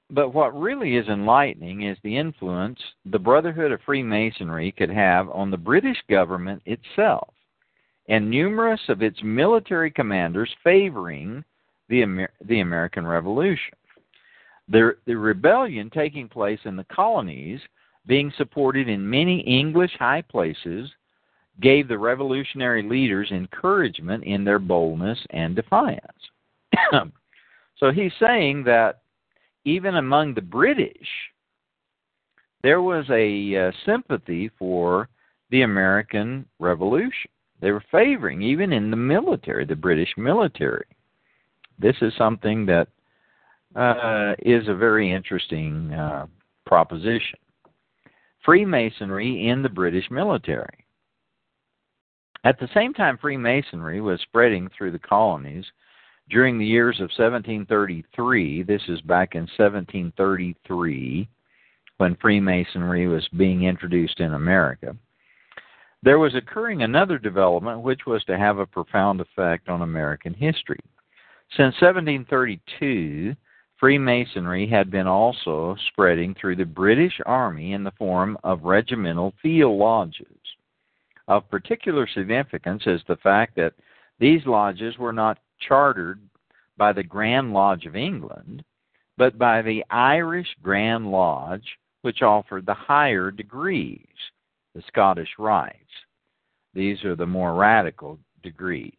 but 0.10 0.34
what 0.34 0.58
really 0.58 0.96
is 0.96 1.08
enlightening 1.08 1.84
is 1.84 1.98
the 2.04 2.17
influence 2.17 2.80
the 3.06 3.20
Brotherhood 3.20 3.72
of 3.72 3.82
Freemasonry 3.86 4.72
could 4.72 4.89
have 4.89 5.30
on 5.30 5.52
the 5.52 5.58
British 5.58 5.98
government 6.10 6.62
itself 6.65 7.34
and 8.08 8.30
numerous 8.30 8.80
of 8.88 9.02
its 9.02 9.17
military 9.22 9.91
commanders 9.91 10.50
favoring 10.63 11.43
the, 11.89 12.04
Amer- 12.04 12.34
the 12.46 12.62
American 12.62 13.06
Revolution. 13.06 13.74
The, 14.70 14.96
the 15.06 15.15
rebellion 15.15 15.89
taking 15.89 16.28
place 16.28 16.60
in 16.65 16.76
the 16.76 16.86
colonies, 16.86 17.60
being 18.08 18.32
supported 18.38 18.89
in 18.89 19.08
many 19.08 19.41
English 19.41 19.91
high 20.00 20.22
places, 20.22 20.89
gave 21.62 21.88
the 21.88 21.98
revolutionary 21.98 22.84
leaders 22.84 23.32
encouragement 23.32 24.24
in 24.24 24.43
their 24.43 24.60
boldness 24.60 25.20
and 25.32 25.56
defiance. 25.56 26.02
so 27.78 27.91
he's 27.91 28.12
saying 28.20 28.63
that 28.63 29.02
even 29.65 29.96
among 29.96 30.34
the 30.34 30.41
British, 30.41 31.08
there 32.63 32.82
was 32.82 33.06
a 33.10 33.56
uh, 33.56 33.72
sympathy 33.86 34.50
for 34.58 35.10
the 35.52 35.63
American 35.63 36.46
Revolution. 36.60 37.32
They 37.60 37.72
were 37.72 37.84
favoring, 37.91 38.41
even 38.41 38.72
in 38.72 38.91
the 38.91 38.98
military, 38.98 39.65
the 39.65 39.76
British 39.76 40.13
military. 40.15 40.86
This 41.80 41.96
is 42.02 42.13
something 42.17 42.65
that 42.67 42.88
uh, 43.76 44.36
is 44.39 44.67
a 44.67 44.76
very 44.76 45.12
interesting 45.12 45.91
uh, 45.93 46.28
proposition. 46.65 47.39
Freemasonry 48.47 49.49
in 49.49 49.62
the 49.62 49.67
British 49.67 50.10
military. 50.10 50.86
At 52.45 52.57
the 52.62 52.69
same 52.73 52.93
time 52.93 53.17
Freemasonry 53.17 53.99
was 53.99 54.21
spreading 54.21 54.69
through 54.69 54.91
the 54.91 54.99
colonies, 54.99 55.65
During 56.29 56.57
the 56.57 56.65
years 56.65 56.97
of 56.97 57.10
1733, 57.17 58.63
this 58.63 58.81
is 58.88 59.01
back 59.01 59.36
in 59.36 59.41
1733 59.57 61.29
when 61.97 62.15
Freemasonry 62.21 63.07
was 63.07 63.27
being 63.38 63.63
introduced 63.63 64.19
in 64.21 64.33
America, 64.33 64.95
there 66.03 66.19
was 66.19 66.36
occurring 66.36 66.83
another 66.83 67.17
development 67.17 67.81
which 67.81 68.05
was 68.05 68.23
to 68.25 68.38
have 68.38 68.60
a 68.60 68.65
profound 68.65 69.19
effect 69.19 69.67
on 69.67 69.81
American 69.81 70.33
history. 70.33 70.79
Since 71.51 71.81
1732, 71.81 73.36
Freemasonry 73.80 74.66
had 74.68 74.90
been 74.90 75.06
also 75.06 75.76
spreading 75.90 76.34
through 76.34 76.56
the 76.56 76.66
British 76.66 77.22
Army 77.26 77.74
in 77.74 77.84
the 77.84 77.92
form 77.92 78.38
of 78.44 78.63
regimental 78.63 79.34
field 79.42 79.78
lodges. 79.78 80.40
Of 81.28 81.50
particular 81.50 82.08
significance 82.08 82.84
is 82.88 83.02
the 83.08 83.18
fact 83.18 83.56
that 83.56 83.74
these 84.20 84.46
lodges 84.48 84.98
were 84.98 85.13
not 85.13 85.38
chartered 85.60 86.20
by 86.78 86.92
the 86.94 87.04
Grand 87.04 87.54
Lodge 87.54 87.86
of 87.86 87.96
England, 87.96 88.63
but 89.18 89.38
by 89.38 89.62
the 89.62 89.84
Irish 89.92 90.48
Grand 90.63 91.12
Lodge, 91.12 91.78
which 92.02 92.22
offered 92.22 92.66
the 92.66 92.74
higher 92.74 93.30
degrees, 93.30 94.08
the 94.74 94.82
Scottish 94.88 95.30
Rites. 95.38 95.76
These 96.74 97.04
are 97.04 97.16
the 97.16 97.26
more 97.28 97.54
radical 97.54 98.20
degrees. 98.42 98.94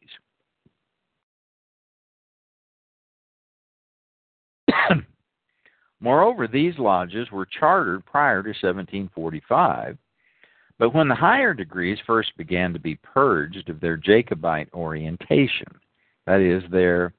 Moreover, 6.00 6.46
these 6.46 6.78
lodges 6.78 7.30
were 7.30 7.46
chartered 7.46 8.04
prior 8.06 8.42
to 8.42 8.50
1745, 8.50 9.98
but 10.78 10.94
when 10.94 11.08
the 11.08 11.14
higher 11.14 11.54
degrees 11.54 11.98
first 12.06 12.36
began 12.36 12.72
to 12.72 12.78
be 12.78 12.96
purged 12.96 13.68
of 13.68 13.80
their 13.80 13.96
Jacobite 13.96 14.68
orientation, 14.72 15.66
that 16.26 16.40
is, 16.40 16.62
their 16.70 17.12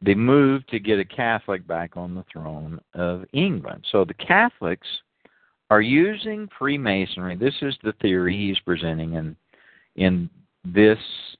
they 0.00 0.14
moved 0.14 0.68
to 0.68 0.78
get 0.78 1.00
a 1.00 1.04
Catholic 1.04 1.66
back 1.66 1.96
on 1.96 2.14
the 2.14 2.24
throne 2.32 2.80
of 2.94 3.24
England. 3.32 3.84
So 3.90 4.04
the 4.04 4.14
Catholics 4.14 4.86
are 5.70 5.80
using 5.80 6.48
Freemasonry. 6.56 7.36
This 7.36 7.54
is 7.62 7.74
the 7.82 7.94
theory 8.00 8.36
he's 8.36 8.60
presenting 8.60 9.14
in 9.14 9.36
in 9.96 10.30
this 10.64 10.98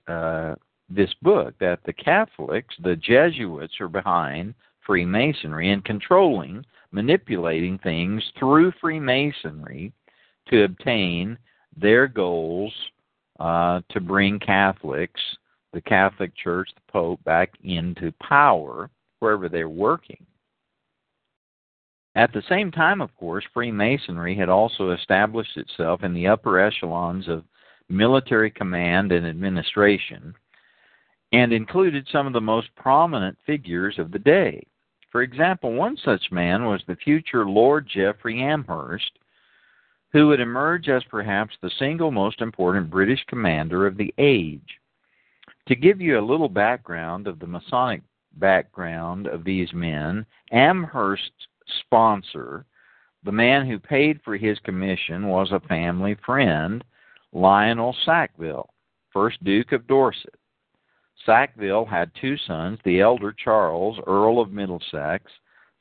uh, 0.09 0.55
this 0.91 1.13
book 1.23 1.55
that 1.61 1.81
the 1.85 1.93
Catholics, 1.93 2.75
the 2.83 2.97
Jesuits, 2.97 3.75
are 3.81 3.89
behind 3.89 4.55
Freemasonry 4.89 5.71
and 5.71 5.85
controlling, 5.85 6.65
manipulating 6.93 7.79
things 7.79 8.23
through 8.39 8.73
Freemasonry 8.81 9.93
to 10.49 10.65
obtain 10.65 11.37
their 11.77 12.09
goals 12.09 12.73
uh, 13.39 13.83
to 13.91 14.01
bring 14.01 14.41
Catholics, 14.41 15.21
the 15.75 15.81
Catholic 15.83 16.35
Church, 16.35 16.71
the 16.75 16.93
Pope, 16.93 17.23
back 17.25 17.53
into 17.63 18.11
power 18.23 18.89
wherever 19.21 19.51
they're 19.51 19.69
working. 19.69 20.25
At 22.15 22.33
the 22.33 22.43
same 22.49 22.73
time, 22.73 23.03
of 23.03 23.15
course, 23.15 23.45
Freemasonry 23.53 24.35
had 24.35 24.49
also 24.49 24.93
established 24.93 25.57
itself 25.59 26.03
in 26.03 26.15
the 26.15 26.27
upper 26.27 26.59
echelons 26.59 27.29
of 27.29 27.45
military 27.91 28.51
command 28.51 29.13
and 29.13 29.27
administration 29.27 30.35
and 31.33 31.53
included 31.53 32.09
some 32.11 32.27
of 32.27 32.33
the 32.33 32.41
most 32.41 32.75
prominent 32.75 33.37
figures 33.47 33.99
of 33.99 34.11
the 34.11 34.19
day. 34.19 34.67
For 35.11 35.23
example, 35.23 35.73
one 35.73 35.97
such 35.97 36.31
man 36.31 36.65
was 36.65 36.83
the 36.87 36.97
future 36.97 37.47
Lord 37.49 37.89
Jeffrey 37.89 38.43
Amherst, 38.43 39.19
who 40.13 40.29
would 40.29 40.41
emerge 40.41 40.89
as 40.89 41.03
perhaps 41.05 41.55
the 41.61 41.71
single 41.79 42.11
most 42.11 42.41
important 42.41 42.91
British 42.91 43.25
commander 43.27 43.87
of 43.87 43.97
the 43.97 44.13
age. 44.19 44.81
To 45.67 45.75
give 45.75 46.01
you 46.01 46.19
a 46.19 46.21
little 46.21 46.49
background 46.49 47.27
of 47.27 47.39
the 47.39 47.47
Masonic 47.47 48.03
background 48.35 49.27
of 49.27 49.45
these 49.45 49.73
men, 49.73 50.25
Amherst's 50.51 51.49
sponsor, 51.81 52.65
the 53.25 53.33
man 53.33 53.67
who 53.67 53.79
paid 53.79 54.21
for 54.23 54.37
his 54.37 54.59
commission, 54.61 55.29
was 55.29 55.53
a 55.53 55.61
family 55.61 56.17
friend, 56.25 56.85
Lionel 57.33 57.95
Sackville, 58.05 58.71
1st 59.15 59.45
Duke 59.45 59.73
of 59.73 59.87
Dorset. 59.87 60.35
Sackville 61.29 61.85
had 61.85 62.11
two 62.19 62.39
sons. 62.39 62.79
The 62.87 63.03
elder, 63.03 63.35
Charles, 63.35 63.99
Earl 64.07 64.41
of 64.41 64.51
Middlesex, 64.51 65.31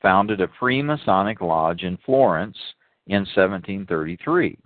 founded 0.02 0.42
a 0.42 0.48
Freemasonic 0.60 1.40
lodge 1.40 1.84
in 1.84 1.96
Florence 2.04 2.58
in 3.06 3.20
1733. 3.20 4.58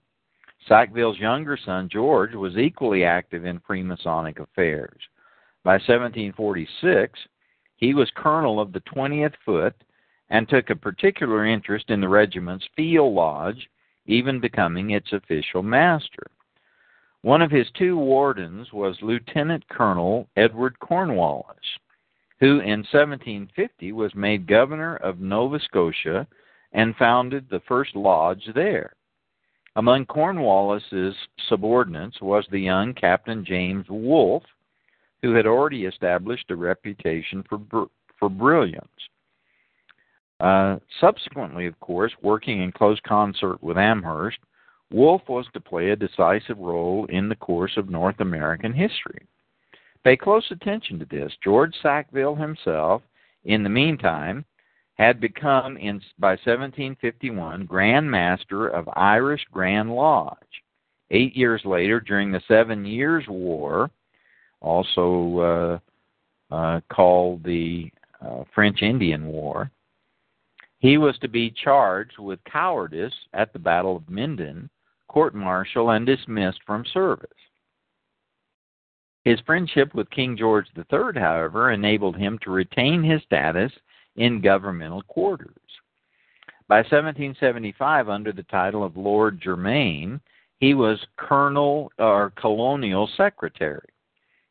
Sackville's 0.66 1.18
younger 1.20 1.56
son, 1.64 1.88
George, 1.88 2.34
was 2.34 2.56
equally 2.56 3.04
active 3.04 3.44
in 3.44 3.60
Freemasonic 3.60 4.40
affairs. 4.40 5.00
By 5.62 5.74
1746, 5.74 7.16
he 7.76 7.94
was 7.94 8.10
colonel 8.16 8.58
of 8.58 8.72
the 8.72 8.80
20th 8.80 9.34
Foot 9.44 9.76
and 10.30 10.48
took 10.48 10.70
a 10.70 10.74
particular 10.74 11.46
interest 11.46 11.90
in 11.90 12.00
the 12.00 12.08
regiment's 12.08 12.66
field 12.74 13.14
lodge, 13.14 13.68
even 14.06 14.40
becoming 14.40 14.90
its 14.90 15.12
official 15.12 15.62
master. 15.62 16.26
One 17.22 17.40
of 17.40 17.52
his 17.52 17.68
two 17.78 17.96
wardens 17.96 18.72
was 18.72 18.96
Lieutenant 19.00 19.68
Colonel 19.68 20.28
Edward 20.36 20.78
Cornwallis, 20.80 21.78
who 22.40 22.58
in 22.58 22.80
1750 22.80 23.92
was 23.92 24.12
made 24.16 24.48
governor 24.48 24.96
of 24.96 25.20
Nova 25.20 25.60
Scotia 25.60 26.26
and 26.72 26.96
founded 26.96 27.48
the 27.48 27.60
first 27.68 27.94
lodge 27.94 28.42
there. 28.54 28.94
Among 29.76 30.04
Cornwallis's 30.04 31.14
subordinates 31.48 32.20
was 32.20 32.44
the 32.50 32.58
young 32.58 32.92
Captain 32.92 33.44
James 33.44 33.86
Wolfe, 33.88 34.42
who 35.22 35.32
had 35.32 35.46
already 35.46 35.84
established 35.84 36.50
a 36.50 36.56
reputation 36.56 37.44
for 37.48 37.88
for 38.18 38.28
brilliance. 38.28 38.88
Uh, 40.40 40.78
subsequently, 41.00 41.66
of 41.66 41.78
course, 41.78 42.12
working 42.20 42.62
in 42.62 42.72
close 42.72 42.98
concert 43.06 43.62
with 43.62 43.78
Amherst, 43.78 44.38
Wolfe 44.92 45.28
was 45.28 45.46
to 45.54 45.60
play 45.60 45.90
a 45.90 45.96
decisive 45.96 46.58
role 46.58 47.06
in 47.06 47.28
the 47.28 47.36
course 47.36 47.76
of 47.76 47.88
North 47.88 48.20
American 48.20 48.72
history. 48.72 49.26
Pay 50.04 50.16
close 50.16 50.44
attention 50.50 50.98
to 50.98 51.04
this. 51.06 51.32
George 51.42 51.74
Sackville 51.82 52.34
himself, 52.34 53.02
in 53.44 53.62
the 53.62 53.68
meantime, 53.68 54.44
had 54.94 55.20
become, 55.20 55.76
in, 55.76 56.00
by 56.18 56.32
1751, 56.32 57.66
Grand 57.66 58.10
Master 58.10 58.68
of 58.68 58.88
Irish 58.94 59.44
Grand 59.50 59.94
Lodge. 59.94 60.36
Eight 61.10 61.36
years 61.36 61.62
later, 61.64 62.00
during 62.00 62.30
the 62.30 62.42
Seven 62.48 62.84
Years' 62.84 63.24
War, 63.28 63.90
also 64.60 65.80
uh, 66.50 66.54
uh, 66.54 66.80
called 66.92 67.42
the 67.44 67.90
uh, 68.24 68.44
French 68.54 68.82
Indian 68.82 69.26
War, 69.26 69.70
he 70.78 70.98
was 70.98 71.16
to 71.18 71.28
be 71.28 71.50
charged 71.50 72.18
with 72.18 72.42
cowardice 72.44 73.14
at 73.34 73.52
the 73.52 73.58
Battle 73.58 73.96
of 73.96 74.08
Minden, 74.08 74.68
court 75.12 75.34
martial, 75.34 75.90
and 75.90 76.06
dismissed 76.06 76.60
from 76.66 76.84
service. 76.92 77.28
His 79.24 79.38
friendship 79.46 79.94
with 79.94 80.10
King 80.10 80.36
George 80.36 80.66
III, 80.76 81.20
however, 81.20 81.70
enabled 81.70 82.16
him 82.16 82.38
to 82.42 82.50
retain 82.50 83.02
his 83.02 83.22
status 83.22 83.70
in 84.16 84.40
governmental 84.40 85.02
quarters. 85.02 85.50
By 86.66 86.78
1775, 86.78 88.08
under 88.08 88.32
the 88.32 88.42
title 88.44 88.82
of 88.82 88.96
Lord 88.96 89.40
Germain, 89.40 90.20
he 90.58 90.74
was 90.74 90.98
Colonel 91.18 91.92
or 91.98 92.32
Colonial 92.36 93.08
Secretary. 93.16 93.88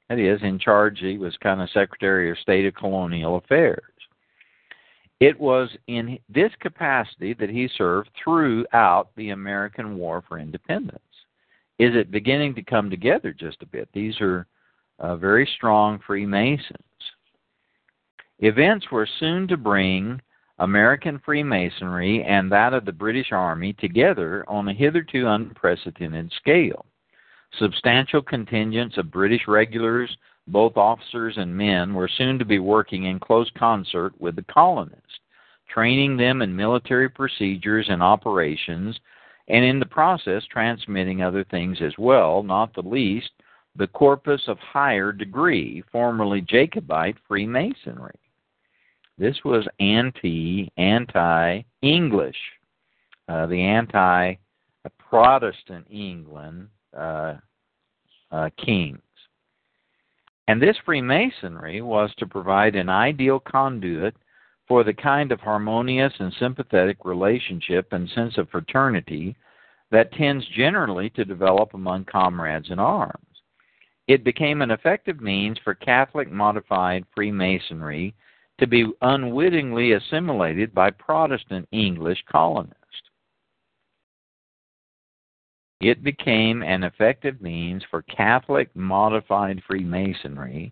That 0.07 0.19
is, 0.19 0.41
in 0.43 0.59
charge, 0.59 0.99
he 0.99 1.17
was 1.17 1.35
kind 1.37 1.61
of 1.61 1.69
Secretary 1.71 2.29
of 2.29 2.37
State 2.37 2.65
of 2.65 2.75
Colonial 2.75 3.37
Affairs. 3.37 3.90
It 5.21 5.39
was 5.39 5.69
in 5.85 6.17
this 6.29 6.51
capacity 6.61 7.35
that 7.35 7.51
he 7.51 7.69
served 7.77 8.09
throughout 8.21 9.09
the 9.15 9.29
American 9.29 9.95
War 9.95 10.23
for 10.27 10.39
Independence. 10.39 10.99
Is 11.77 11.95
it 11.95 12.09
beginning 12.09 12.55
to 12.55 12.63
come 12.63 12.89
together 12.89 13.31
just 13.31 13.61
a 13.61 13.67
bit? 13.67 13.87
These 13.93 14.19
are 14.19 14.47
uh, 14.97 15.15
very 15.17 15.47
strong 15.57 15.99
Freemasons. 16.07 16.65
Events 18.39 18.87
were 18.91 19.07
soon 19.19 19.47
to 19.49 19.57
bring 19.57 20.19
American 20.57 21.21
Freemasonry 21.23 22.23
and 22.23 22.51
that 22.51 22.73
of 22.73 22.85
the 22.85 22.91
British 22.91 23.31
Army 23.31 23.73
together 23.73 24.43
on 24.47 24.67
a 24.69 24.73
hitherto 24.73 25.27
unprecedented 25.27 26.31
scale. 26.37 26.83
Substantial 27.59 28.23
contingents 28.23 28.97
of 28.97 29.11
British 29.11 29.47
regulars 29.47 30.17
both 30.47 30.77
officers 30.77 31.35
and 31.37 31.55
men 31.55 31.93
were 31.93 32.09
soon 32.17 32.39
to 32.39 32.45
be 32.45 32.59
working 32.59 33.05
in 33.05 33.19
close 33.19 33.49
concert 33.57 34.13
with 34.19 34.35
the 34.35 34.43
colonists, 34.43 35.19
training 35.69 36.17
them 36.17 36.41
in 36.41 36.55
military 36.55 37.09
procedures 37.09 37.87
and 37.89 38.01
operations, 38.01 38.99
and 39.47 39.63
in 39.63 39.79
the 39.79 39.85
process 39.85 40.43
transmitting 40.51 41.21
other 41.21 41.43
things 41.45 41.77
as 41.81 41.93
well, 41.97 42.43
not 42.43 42.73
the 42.73 42.81
least 42.81 43.31
the 43.75 43.87
corpus 43.87 44.41
of 44.47 44.57
higher 44.59 45.11
degree, 45.11 45.83
formerly 45.91 46.41
Jacobite 46.41 47.15
Freemasonry. 47.27 48.19
This 49.17 49.37
was 49.45 49.67
anti 49.79 50.71
anti 50.77 51.61
English, 51.81 52.37
uh, 53.29 53.45
the 53.45 53.61
anti 53.61 54.35
Protestant 55.09 55.85
England 55.89 56.67
uh, 56.97 57.35
uh, 58.31 58.49
king. 58.57 58.99
And 60.47 60.61
this 60.61 60.77
Freemasonry 60.85 61.81
was 61.81 62.13
to 62.17 62.27
provide 62.27 62.75
an 62.75 62.89
ideal 62.89 63.39
conduit 63.39 64.15
for 64.67 64.83
the 64.83 64.93
kind 64.93 65.31
of 65.31 65.39
harmonious 65.39 66.13
and 66.19 66.33
sympathetic 66.39 66.97
relationship 67.03 67.91
and 67.91 68.09
sense 68.09 68.37
of 68.37 68.49
fraternity 68.49 69.35
that 69.91 70.13
tends 70.13 70.45
generally 70.55 71.09
to 71.11 71.25
develop 71.25 71.73
among 71.73 72.05
comrades 72.05 72.69
in 72.69 72.79
arms. 72.79 73.25
It 74.07 74.23
became 74.23 74.61
an 74.61 74.71
effective 74.71 75.21
means 75.21 75.57
for 75.63 75.73
Catholic 75.73 76.31
modified 76.31 77.05
Freemasonry 77.13 78.13
to 78.59 78.67
be 78.67 78.91
unwittingly 79.01 79.93
assimilated 79.93 80.73
by 80.73 80.91
Protestant 80.91 81.67
English 81.71 82.23
colonists. 82.31 82.80
It 85.81 86.03
became 86.03 86.61
an 86.61 86.83
effective 86.83 87.41
means 87.41 87.83
for 87.89 88.03
Catholic 88.03 88.69
modified 88.75 89.63
Freemasonry 89.67 90.71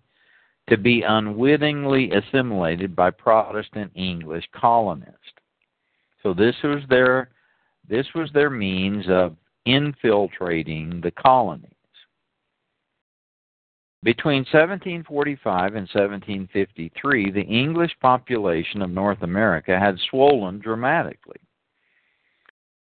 to 0.69 0.77
be 0.77 1.01
unwittingly 1.01 2.11
assimilated 2.11 2.95
by 2.95 3.09
Protestant 3.09 3.91
English 3.95 4.47
colonists. 4.53 5.33
So 6.21 6.33
this 6.33 6.55
was 6.63 6.83
their 6.89 7.29
this 7.87 8.05
was 8.13 8.29
their 8.33 8.51
means 8.51 9.05
of 9.09 9.35
infiltrating 9.65 11.01
the 11.01 11.11
colonies. 11.11 11.73
Between 14.03 14.45
1745 14.45 15.75
and 15.75 15.89
1753, 15.91 17.31
the 17.31 17.41
English 17.41 17.91
population 17.99 18.83
of 18.83 18.91
North 18.91 19.23
America 19.23 19.77
had 19.77 19.97
swollen 20.09 20.59
dramatically. 20.59 21.39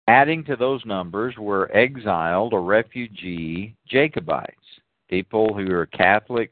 Adding 0.09 0.43
to 0.45 0.57
those 0.57 0.83
numbers 0.87 1.37
were 1.37 1.71
exiled 1.77 2.55
or 2.55 2.63
refugee 2.63 3.77
Jacobites, 3.87 4.81
people 5.11 5.53
who 5.53 5.67
were 5.67 5.85
Catholic, 5.85 6.51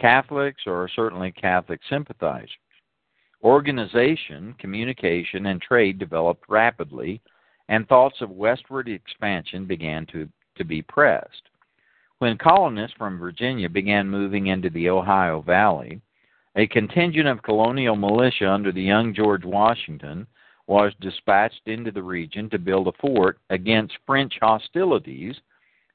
Catholics 0.00 0.64
or 0.66 0.90
certainly 0.96 1.30
Catholic 1.30 1.78
sympathizers. 1.88 2.50
Organization, 3.44 4.56
communication, 4.58 5.46
and 5.46 5.62
trade 5.62 6.00
developed 6.00 6.42
rapidly, 6.48 7.20
and 7.68 7.86
thoughts 7.86 8.20
of 8.20 8.30
westward 8.30 8.88
expansion 8.88 9.64
began 9.64 10.04
to, 10.06 10.28
to 10.56 10.64
be 10.64 10.82
pressed. 10.82 11.50
When 12.18 12.36
colonists 12.36 12.96
from 12.98 13.16
Virginia 13.16 13.68
began 13.68 14.08
moving 14.08 14.48
into 14.48 14.70
the 14.70 14.90
Ohio 14.90 15.40
Valley, 15.40 16.00
a 16.56 16.66
contingent 16.66 17.28
of 17.28 17.44
colonial 17.44 17.94
militia 17.94 18.50
under 18.50 18.72
the 18.72 18.82
young 18.82 19.14
George 19.14 19.44
Washington 19.44 20.26
was 20.66 20.92
dispatched 21.00 21.66
into 21.66 21.90
the 21.90 22.02
region 22.02 22.48
to 22.50 22.58
build 22.58 22.88
a 22.88 22.92
fort 23.00 23.38
against 23.50 23.98
French 24.06 24.34
hostilities, 24.40 25.36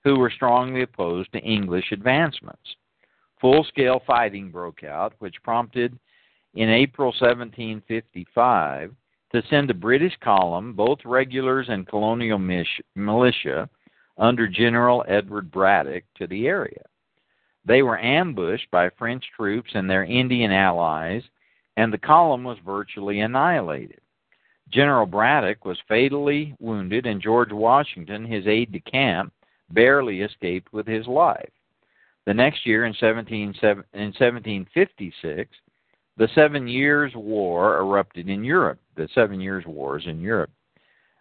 who 0.03 0.17
were 0.17 0.30
strongly 0.30 0.84
opposed 0.84 1.32
to 1.34 1.39
English 1.39 1.91
advancements. 1.91 2.75
Full 3.41 3.63
scale 3.65 4.01
fighting 4.06 4.49
broke 4.49 4.84
out, 4.84 5.13
which 5.19 5.41
prompted 5.43 5.97
in 6.56 6.69
April 6.69 7.08
1755 7.19 8.95
to 9.32 9.43
send 9.49 9.69
a 9.69 9.73
British 9.73 10.15
column, 10.21 10.73
both 10.73 10.99
regulars 11.06 11.67
and 11.69 11.88
colonial 11.88 12.39
militia, 12.95 13.69
under 14.17 14.47
General 14.47 15.06
Edward 15.08 15.51
Braddock 15.51 16.03
to 16.15 16.25
the 16.27 16.47
area. 16.47 16.82
They 17.65 17.82
were 17.82 17.99
ambushed 17.99 18.71
by 18.71 18.89
French 18.91 19.23
troops 19.36 19.71
and 19.75 19.89
their 19.89 20.06
Indian 20.06 20.51
allies, 20.51 21.21
and 21.75 21.91
the 21.91 21.97
column 21.97 22.43
was 22.43 22.58
virtually 22.65 23.19
annihilated. 23.19 23.99
General 24.71 25.06
Braddock 25.06 25.65
was 25.65 25.77
fatally 25.88 26.56
wounded, 26.60 27.06
and 27.06 27.21
George 27.21 27.51
Washington, 27.51 28.25
his 28.25 28.47
aide 28.47 28.71
de 28.71 28.80
camp, 28.80 29.34
barely 29.69 30.21
escaped 30.21 30.71
with 30.73 30.88
his 30.88 31.08
life. 31.08 31.49
The 32.25 32.34
next 32.34 32.65
year, 32.65 32.86
in, 32.86 32.93
17, 32.99 33.41
in 33.41 33.47
1756, 33.53 35.49
the 36.17 36.27
Seven 36.36 36.67
Years' 36.67 37.13
War 37.15 37.77
erupted 37.77 38.27
in 38.27 38.43
Europe. 38.43 38.80
The 38.95 39.08
Seven 39.13 39.39
Years' 39.39 39.65
Wars 39.65 40.03
in 40.08 40.19
Europe 40.19 40.51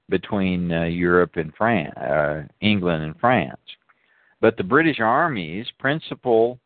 between 0.08 0.72
uh, 0.72 0.84
Europe 0.84 1.36
and 1.36 1.52
France, 1.54 1.96
uh, 1.96 2.42
England 2.60 3.04
and 3.04 3.18
France. 3.18 3.60
But 4.40 4.56
the 4.56 4.64
British 4.64 5.00
Army's 5.00 5.66
principal 5.78 6.58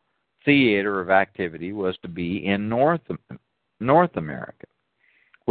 theater 0.45 1.01
of 1.01 1.09
activity 1.09 1.73
was 1.73 1.97
to 2.01 2.07
be 2.07 2.45
in 2.45 2.69
North 2.69 3.01
North 3.79 4.15
America 4.15 4.67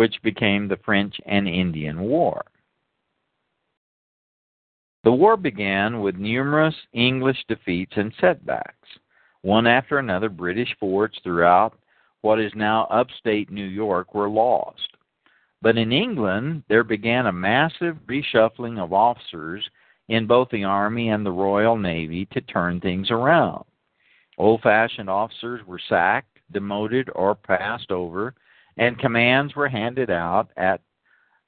which 0.01 0.23
became 0.23 0.67
the 0.67 0.79
French 0.83 1.15
and 1.27 1.47
Indian 1.47 2.01
War. 2.01 2.43
The 5.05 5.13
war 5.13 5.37
began 5.37 6.01
with 6.01 6.17
numerous 6.17 6.75
English 6.95 7.37
defeats 7.49 7.93
and 7.97 8.11
setbacks. 8.19 8.89
One 9.43 9.67
after 9.67 9.99
another, 9.99 10.31
British 10.31 10.75
forts 10.81 11.19
throughout 11.23 11.75
what 12.23 12.41
is 12.41 12.51
now 12.55 12.85
upstate 12.85 13.51
New 13.51 13.67
York 13.67 14.15
were 14.15 14.31
lost. 14.31 14.97
But 15.61 15.77
in 15.77 15.93
England, 15.93 16.63
there 16.71 16.83
began 16.83 17.27
a 17.27 17.33
massive 17.33 17.99
reshuffling 18.07 18.79
of 18.79 18.95
officers 18.95 19.63
in 20.09 20.27
both 20.27 20.49
the 20.49 20.65
Army 20.65 21.11
and 21.11 21.27
the 21.27 21.31
Royal 21.31 21.77
Navy 21.77 22.25
to 22.33 22.41
turn 22.41 22.81
things 22.81 23.11
around. 23.11 23.67
Old 24.39 24.63
fashioned 24.63 25.11
officers 25.11 25.61
were 25.67 25.81
sacked, 25.91 26.39
demoted, 26.53 27.11
or 27.15 27.35
passed 27.35 27.91
over 27.91 28.35
and 28.81 28.99
commands 28.99 29.55
were 29.55 29.69
handed 29.69 30.11
out 30.11 30.51
at 30.57 30.81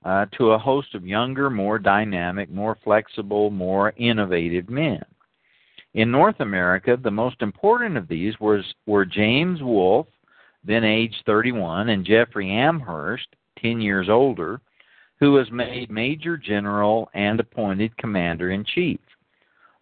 uh, 0.04 0.26
to 0.36 0.50
a 0.50 0.58
host 0.58 0.94
of 0.94 1.06
younger, 1.06 1.48
more 1.48 1.78
dynamic, 1.78 2.50
more 2.50 2.76
flexible, 2.84 3.50
more 3.50 3.94
innovative 3.96 4.68
men. 4.68 5.02
In 5.94 6.10
North 6.10 6.40
America, 6.40 6.98
the 7.00 7.10
most 7.10 7.40
important 7.40 7.96
of 7.96 8.08
these 8.08 8.38
was, 8.40 8.64
were 8.86 9.04
James 9.04 9.62
Wolfe, 9.62 10.08
then 10.64 10.84
age 10.84 11.14
31, 11.24 11.88
and 11.88 12.04
Jeffrey 12.04 12.50
Amherst, 12.50 13.28
10 13.60 13.80
years 13.80 14.08
older, 14.08 14.60
who 15.20 15.32
was 15.32 15.50
made 15.52 15.90
Major 15.90 16.36
General 16.36 17.08
and 17.14 17.38
appointed 17.38 17.96
Commander 17.96 18.50
in 18.50 18.64
Chief. 18.74 19.00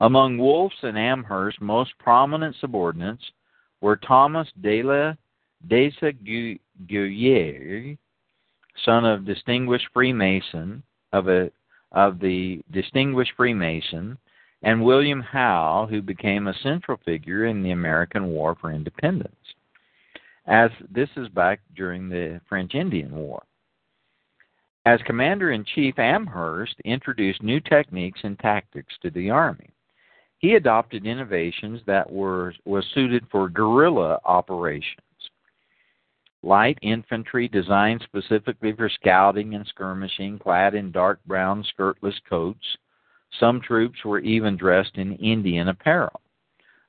Among 0.00 0.38
Wolfe's 0.38 0.76
and 0.82 0.98
Amherst's 0.98 1.60
most 1.60 1.92
prominent 1.98 2.54
subordinates 2.60 3.24
were 3.80 3.96
Thomas 3.96 4.48
de 4.60 4.82
la 4.82 5.14
Guerriere, 6.86 7.96
son 8.84 9.04
of 9.04 9.24
distinguished 9.24 9.88
Freemason 9.92 10.82
of 11.12 11.28
a 11.28 11.50
of 11.92 12.20
the 12.20 12.62
distinguished 12.70 13.32
Freemason, 13.36 14.16
and 14.62 14.84
William 14.84 15.20
Howe, 15.20 15.88
who 15.90 16.00
became 16.00 16.46
a 16.46 16.54
central 16.62 16.98
figure 17.04 17.46
in 17.46 17.62
the 17.62 17.72
American 17.72 18.28
War 18.28 18.56
for 18.60 18.70
Independence. 18.70 19.34
As 20.46 20.70
this 20.88 21.08
is 21.16 21.28
back 21.28 21.60
during 21.74 22.08
the 22.08 22.40
French 22.48 22.74
Indian 22.74 23.12
War. 23.12 23.42
As 24.86 25.00
Commander 25.04 25.50
in 25.50 25.64
Chief, 25.64 25.98
Amherst 25.98 26.76
introduced 26.84 27.42
new 27.42 27.60
techniques 27.60 28.20
and 28.22 28.38
tactics 28.38 28.94
to 29.02 29.10
the 29.10 29.30
Army. 29.30 29.70
He 30.38 30.54
adopted 30.54 31.04
innovations 31.04 31.82
that 31.86 32.10
were 32.10 32.54
was 32.64 32.86
suited 32.94 33.26
for 33.30 33.48
guerrilla 33.48 34.20
operations 34.24 35.00
light 36.42 36.78
infantry 36.82 37.48
designed 37.48 38.02
specifically 38.02 38.72
for 38.72 38.88
scouting 38.88 39.54
and 39.54 39.66
skirmishing, 39.66 40.38
clad 40.38 40.74
in 40.74 40.90
dark 40.90 41.20
brown 41.26 41.64
skirtless 41.64 42.18
coats. 42.28 42.64
Some 43.38 43.60
troops 43.60 44.04
were 44.04 44.20
even 44.20 44.56
dressed 44.56 44.96
in 44.96 45.16
Indian 45.16 45.68
apparel. 45.68 46.20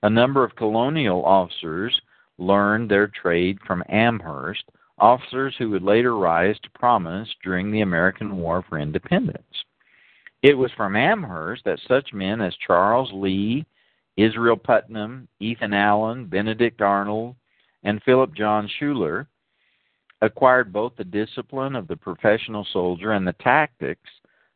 A 0.03 0.09
number 0.09 0.43
of 0.43 0.55
colonial 0.55 1.23
officers 1.25 1.99
learned 2.37 2.89
their 2.89 3.07
trade 3.07 3.59
from 3.67 3.83
Amherst, 3.89 4.63
officers 4.97 5.53
who 5.57 5.69
would 5.69 5.83
later 5.83 6.17
rise 6.17 6.57
to 6.63 6.69
prominence 6.71 7.29
during 7.43 7.71
the 7.71 7.81
American 7.81 8.37
War 8.37 8.63
for 8.67 8.79
Independence. 8.79 9.65
It 10.41 10.57
was 10.57 10.71
from 10.75 10.95
Amherst 10.95 11.65
that 11.65 11.79
such 11.87 12.13
men 12.13 12.41
as 12.41 12.55
Charles 12.65 13.11
Lee, 13.13 13.65
Israel 14.17 14.57
Putnam, 14.57 15.27
Ethan 15.39 15.73
Allen, 15.73 16.25
Benedict 16.25 16.81
Arnold, 16.81 17.35
and 17.83 18.01
Philip 18.03 18.33
John 18.33 18.69
Schuyler 18.77 19.27
acquired 20.21 20.71
both 20.71 20.95
the 20.95 21.03
discipline 21.03 21.75
of 21.75 21.87
the 21.87 21.95
professional 21.95 22.65
soldier 22.71 23.13
and 23.13 23.27
the 23.27 23.33
tactics 23.33 24.09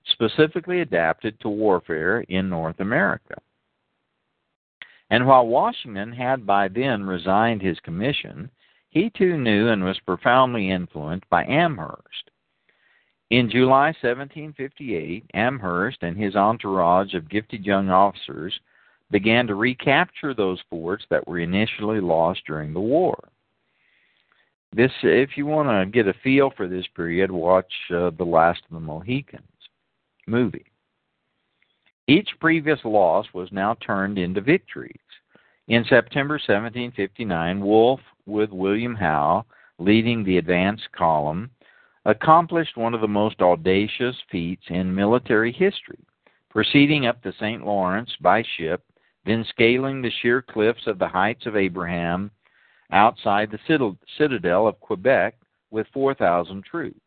specifically 0.07 0.81
adapted 0.81 1.39
to 1.39 1.49
warfare 1.49 2.21
in 2.21 2.49
North 2.49 2.79
America. 2.79 3.35
And 5.09 5.25
while 5.27 5.47
Washington 5.47 6.11
had 6.11 6.45
by 6.45 6.67
then 6.67 7.03
resigned 7.03 7.61
his 7.61 7.79
commission, 7.79 8.49
he 8.89 9.09
too 9.09 9.37
knew 9.37 9.69
and 9.69 9.83
was 9.83 9.99
profoundly 10.05 10.71
influenced 10.71 11.29
by 11.29 11.43
Amherst. 11.45 12.31
In 13.31 13.49
July 13.49 13.87
1758, 14.01 15.25
Amherst 15.33 16.03
and 16.03 16.15
his 16.15 16.35
entourage 16.35 17.13
of 17.15 17.29
gifted 17.29 17.65
young 17.65 17.89
officers 17.89 18.59
began 19.11 19.47
to 19.47 19.55
recapture 19.55 20.33
those 20.33 20.61
forts 20.69 21.05
that 21.09 21.27
were 21.27 21.39
initially 21.39 21.99
lost 21.99 22.41
during 22.45 22.73
the 22.73 22.79
war. 22.79 23.29
This, 24.73 24.91
if 25.03 25.37
you 25.37 25.45
want 25.45 25.69
to 25.69 25.91
get 25.91 26.07
a 26.07 26.17
feel 26.21 26.51
for 26.55 26.67
this 26.67 26.85
period, 26.95 27.31
watch 27.31 27.71
uh, 27.91 28.11
The 28.17 28.25
Last 28.25 28.61
of 28.69 28.73
the 28.73 28.79
Mohicans 28.79 29.43
movie. 30.27 30.65
Each 32.07 32.29
previous 32.39 32.79
loss 32.83 33.25
was 33.33 33.51
now 33.51 33.75
turned 33.75 34.17
into 34.17 34.41
victories. 34.41 34.99
In 35.67 35.83
September 35.85 36.35
1759, 36.35 37.59
Wolfe, 37.61 38.01
with 38.25 38.51
William 38.51 38.95
Howe 38.95 39.45
leading 39.79 40.23
the 40.23 40.37
advance 40.37 40.81
column, 40.95 41.49
accomplished 42.05 42.77
one 42.77 42.93
of 42.93 43.01
the 43.01 43.07
most 43.07 43.41
audacious 43.41 44.15
feats 44.31 44.63
in 44.69 44.93
military 44.93 45.51
history, 45.51 45.99
proceeding 46.49 47.07
up 47.07 47.21
the 47.21 47.33
St. 47.39 47.65
Lawrence 47.65 48.11
by 48.21 48.43
ship, 48.57 48.83
then 49.25 49.43
scaling 49.49 50.01
the 50.01 50.11
sheer 50.21 50.41
cliffs 50.41 50.85
of 50.85 50.99
the 50.99 51.07
Heights 51.07 51.45
of 51.45 51.55
Abraham 51.55 52.29
outside 52.91 53.51
the 53.51 53.95
citadel 54.17 54.67
of 54.67 54.79
Quebec 54.79 55.35
with 55.71 55.87
4,000 55.93 56.63
troops. 56.63 56.99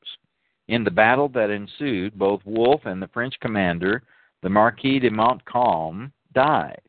In 0.68 0.84
the 0.84 0.90
battle 0.90 1.28
that 1.30 1.50
ensued, 1.50 2.18
both 2.18 2.42
Wolfe 2.44 2.84
and 2.84 3.00
the 3.00 3.08
French 3.08 3.34
commander, 3.40 4.02
the 4.42 4.50
Marquis 4.50 4.98
de 4.98 5.10
Montcalm, 5.10 6.12
died. 6.34 6.80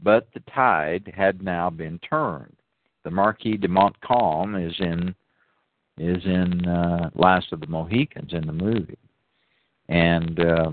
But 0.00 0.28
the 0.34 0.40
tide 0.54 1.12
had 1.16 1.42
now 1.42 1.70
been 1.70 1.98
turned. 2.00 2.56
The 3.04 3.10
Marquis 3.10 3.56
de 3.56 3.68
Montcalm 3.68 4.54
is 4.54 4.74
in 4.78 5.14
is 5.96 6.24
in 6.24 6.64
uh, 6.64 7.10
Last 7.14 7.52
of 7.52 7.60
the 7.60 7.66
Mohicans 7.66 8.32
in 8.32 8.46
the 8.46 8.52
movie, 8.52 8.98
and 9.88 10.38
uh, 10.38 10.70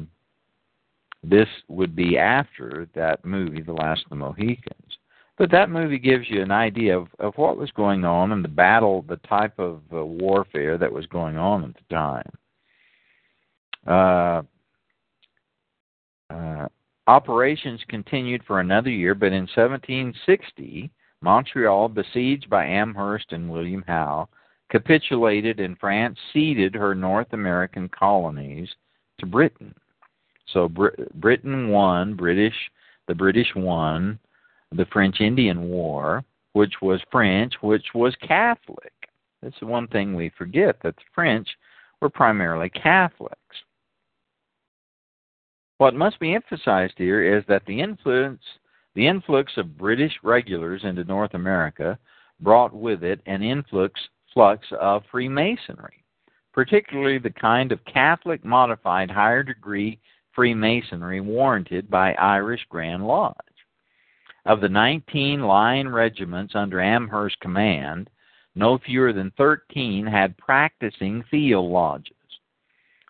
this 1.24 1.48
would 1.68 1.96
be 1.96 2.18
after 2.20 2.88
that 2.94 3.26
movie, 3.26 3.62
The 3.62 3.74
Last 3.74 4.04
of 4.04 4.12
the 4.12 4.16
Mohicans. 4.18 4.98
But 5.38 5.52
that 5.52 5.70
movie 5.70 6.00
gives 6.00 6.30
you 6.30 6.42
an 6.42 6.52
idea 6.52 6.98
of, 6.98 7.10
of 7.20 7.34
what 7.36 7.58
was 7.58 7.70
going 7.72 8.06
on 8.06 8.32
and 8.32 8.42
the 8.44 8.50
battle, 8.50 9.04
the 9.08 9.18
type 9.18 9.60
of 9.60 9.82
uh, 9.94 10.04
warfare 10.06 10.78
that 10.78 10.92
was 10.92 11.06
going 11.08 11.38
on 11.38 11.66
at 11.66 11.76
the 11.76 11.84
time. 11.94 12.32
Uh, 13.86 14.42
uh, 16.34 16.68
operations 17.08 17.82
continued 17.90 18.44
for 18.48 18.62
another 18.62 18.90
year, 18.90 19.14
but 19.14 19.34
in 19.34 19.42
1760, 19.42 20.90
Montreal, 21.22 21.90
besieged 21.90 22.50
by 22.50 22.66
Amherst 22.66 23.32
and 23.32 23.50
William 23.50 23.84
Howe, 23.86 24.30
capitulated 24.70 25.60
and 25.60 25.78
France 25.78 26.18
ceded 26.32 26.74
her 26.74 26.96
North 26.96 27.34
American 27.34 27.90
colonies 27.90 28.70
to 29.20 29.26
Britain. 29.26 29.76
So 30.48 30.70
Br- 30.70 30.96
Britain 31.16 31.68
won, 31.70 32.16
British, 32.16 32.56
the 33.08 33.16
British 33.16 33.54
won 33.56 34.18
the 34.76 34.86
French 34.92 35.22
Indian 35.22 35.70
War, 35.70 36.24
which 36.54 36.74
was 36.82 37.02
French, 37.12 37.54
which 37.62 37.86
was 37.94 38.16
Catholic. 38.26 38.94
That's 39.42 39.62
one 39.62 39.88
thing 39.88 40.16
we 40.16 40.32
forget 40.38 40.78
that 40.84 40.96
the 40.96 41.04
French 41.14 41.48
were 42.02 42.10
primarily 42.10 42.70
Catholics. 42.70 43.36
What 45.78 45.94
must 45.94 46.20
be 46.20 46.34
emphasized 46.34 46.94
here 46.98 47.38
is 47.38 47.44
that 47.48 47.66
the 47.66 47.82
influence 47.82 48.42
the 48.96 49.08
influx 49.08 49.52
of 49.58 49.78
British 49.78 50.14
regulars 50.24 50.86
into 50.86 51.04
North 51.04 51.34
America 51.34 52.00
brought 52.40 52.74
with 52.74 53.04
it 53.04 53.20
an 53.26 53.44
influx 53.44 54.00
flux 54.34 54.66
of 54.80 55.04
Freemasonry, 55.12 56.04
particularly 56.54 57.18
the 57.18 57.30
kind 57.30 57.74
of 57.74 57.84
Catholic 57.86 58.46
modified 58.46 59.12
higher 59.12 59.44
degree 59.44 60.00
Freemasonry 60.34 61.22
warranted 61.22 61.90
by 61.90 62.14
Irish 62.14 62.66
Grand 62.70 63.06
Lodge. 63.06 63.36
Of 64.46 64.62
the 64.62 64.70
19 64.70 65.42
line 65.42 65.88
regiments 65.88 66.54
under 66.56 66.80
Amherst's 66.80 67.40
command, 67.42 68.10
no 68.54 68.78
fewer 68.78 69.12
than 69.12 69.32
13 69.32 70.06
had 70.06 70.38
practicing 70.38 71.24
field 71.24 71.72
lodges. 71.72 72.14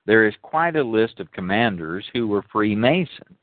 There 0.06 0.26
is 0.26 0.36
quite 0.41 0.76
a 0.76 0.84
list 0.84 1.19
of 1.19 1.32
commanders 1.32 2.06
who 2.13 2.28
were 2.28 2.43
Freemasons. 2.43 3.38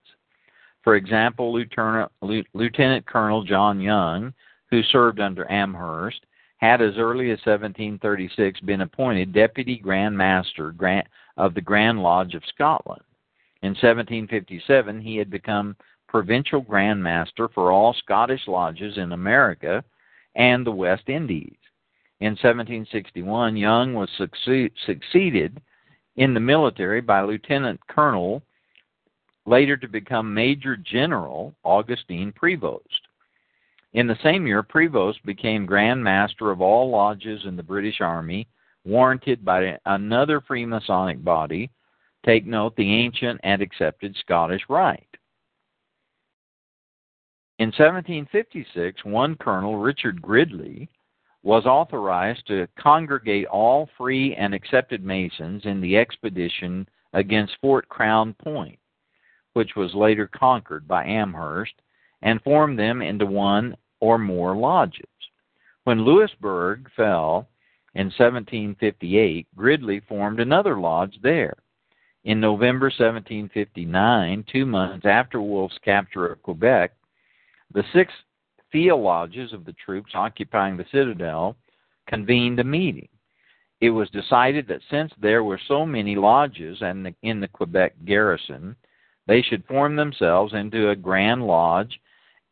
For 0.83 0.96
example, 0.96 1.52
Lieutenant, 1.52 3.07
Colonel 3.07 3.44
John 3.44 3.81
Young, 3.81 4.33
who 4.70 4.83
served 4.85 5.20
under 5.20 5.50
Amherst, 5.50 6.24
had 6.57 6.81
as 6.81 6.96
early 6.96 7.31
as 7.31 7.38
1736 7.44 8.61
been 8.61 8.81
appointed 8.81 9.33
Deputy 9.33 9.76
Grand 9.76 10.16
Master 10.16 10.74
of 11.37 11.55
the 11.55 11.61
Grand 11.61 12.02
Lodge 12.02 12.35
of 12.35 12.42
Scotland. 12.46 13.02
In 13.62 13.70
1757, 13.70 15.00
he 15.00 15.16
had 15.16 15.31
become 15.31 15.76
provincial 16.12 16.61
Grand 16.61 17.03
Master 17.03 17.48
for 17.48 17.72
all 17.72 17.94
Scottish 17.94 18.46
lodges 18.46 18.98
in 18.98 19.12
America 19.12 19.83
and 20.37 20.64
the 20.64 20.70
West 20.70 21.09
Indies. 21.09 21.57
In 22.20 22.33
1761, 22.33 23.57
Young 23.57 23.94
was 23.94 24.11
succeed, 24.18 24.72
succeeded 24.85 25.61
in 26.16 26.35
the 26.35 26.40
military 26.40 27.01
by 27.01 27.22
Lieutenant 27.22 27.81
Colonel, 27.88 28.42
later 29.46 29.77
to 29.79 29.88
become 29.88 30.35
Major 30.35 30.77
General 30.77 31.55
Augustine 31.64 32.31
Prevost. 32.31 33.09
In 33.94 34.07
the 34.07 34.18
same 34.22 34.46
year, 34.46 34.62
Prevost 34.62 35.25
became 35.25 35.64
Grand 35.64 36.05
Master 36.05 36.51
of 36.51 36.61
all 36.61 36.90
lodges 36.90 37.40
in 37.46 37.57
the 37.57 37.62
British 37.62 38.03
Army, 38.03 38.46
warranted 38.85 39.46
by 39.46 39.79
another 39.87 40.42
Freemasonic 40.42 41.25
body. 41.25 41.70
Take 42.25 42.46
note, 42.46 42.77
the 42.77 42.94
ancient 42.94 43.40
and 43.42 43.62
accepted 43.62 44.14
Scottish 44.16 44.62
Rite. 44.68 45.12
In 47.62 47.68
1756, 47.68 49.05
one 49.05 49.37
Colonel, 49.37 49.77
Richard 49.79 50.20
Gridley, 50.20 50.88
was 51.44 51.64
authorized 51.64 52.44
to 52.48 52.66
congregate 52.77 53.46
all 53.46 53.88
free 53.96 54.35
and 54.35 54.53
accepted 54.53 55.05
Masons 55.05 55.64
in 55.64 55.81
the 55.81 55.96
expedition 55.96 56.88
against 57.12 57.57
Fort 57.61 57.88
Crown 57.88 58.35
Point, 58.35 58.81
which 59.53 59.77
was 59.77 59.94
later 59.94 60.27
conquered 60.27 60.88
by 60.88 61.05
Amherst, 61.05 61.75
and 62.22 62.42
form 62.42 62.75
them 62.75 63.01
into 63.01 63.27
one 63.27 63.77
or 64.01 64.18
more 64.18 64.57
lodges. 64.57 65.07
When 65.85 66.05
Louisbourg 66.05 66.90
fell 66.96 67.48
in 67.94 68.07
1758, 68.07 69.46
Gridley 69.55 70.01
formed 70.09 70.40
another 70.40 70.81
lodge 70.81 71.16
there. 71.22 71.55
In 72.25 72.40
November 72.40 72.87
1759, 72.87 74.46
two 74.51 74.66
months 74.66 75.07
after 75.07 75.40
Wolfe's 75.40 75.79
capture 75.85 76.27
of 76.27 76.42
Quebec, 76.42 76.90
the 77.74 77.85
six 77.92 78.12
lodges 78.74 79.52
of 79.52 79.64
the 79.64 79.74
troops 79.74 80.12
occupying 80.14 80.76
the 80.76 80.87
citadel 80.90 81.56
convened 82.06 82.58
a 82.58 82.64
meeting. 82.64 83.08
It 83.80 83.90
was 83.90 84.08
decided 84.11 84.66
that 84.68 84.80
since 84.90 85.12
there 85.20 85.44
were 85.44 85.61
so 85.68 85.85
many 85.85 86.14
lodges 86.14 86.78
and 86.80 87.14
in 87.22 87.40
the 87.40 87.48
Quebec 87.48 87.94
garrison, 88.04 88.76
they 89.26 89.42
should 89.42 89.64
form 89.66 89.96
themselves 89.96 90.54
into 90.54 90.90
a 90.90 90.96
Grand 90.96 91.46
Lodge 91.46 92.00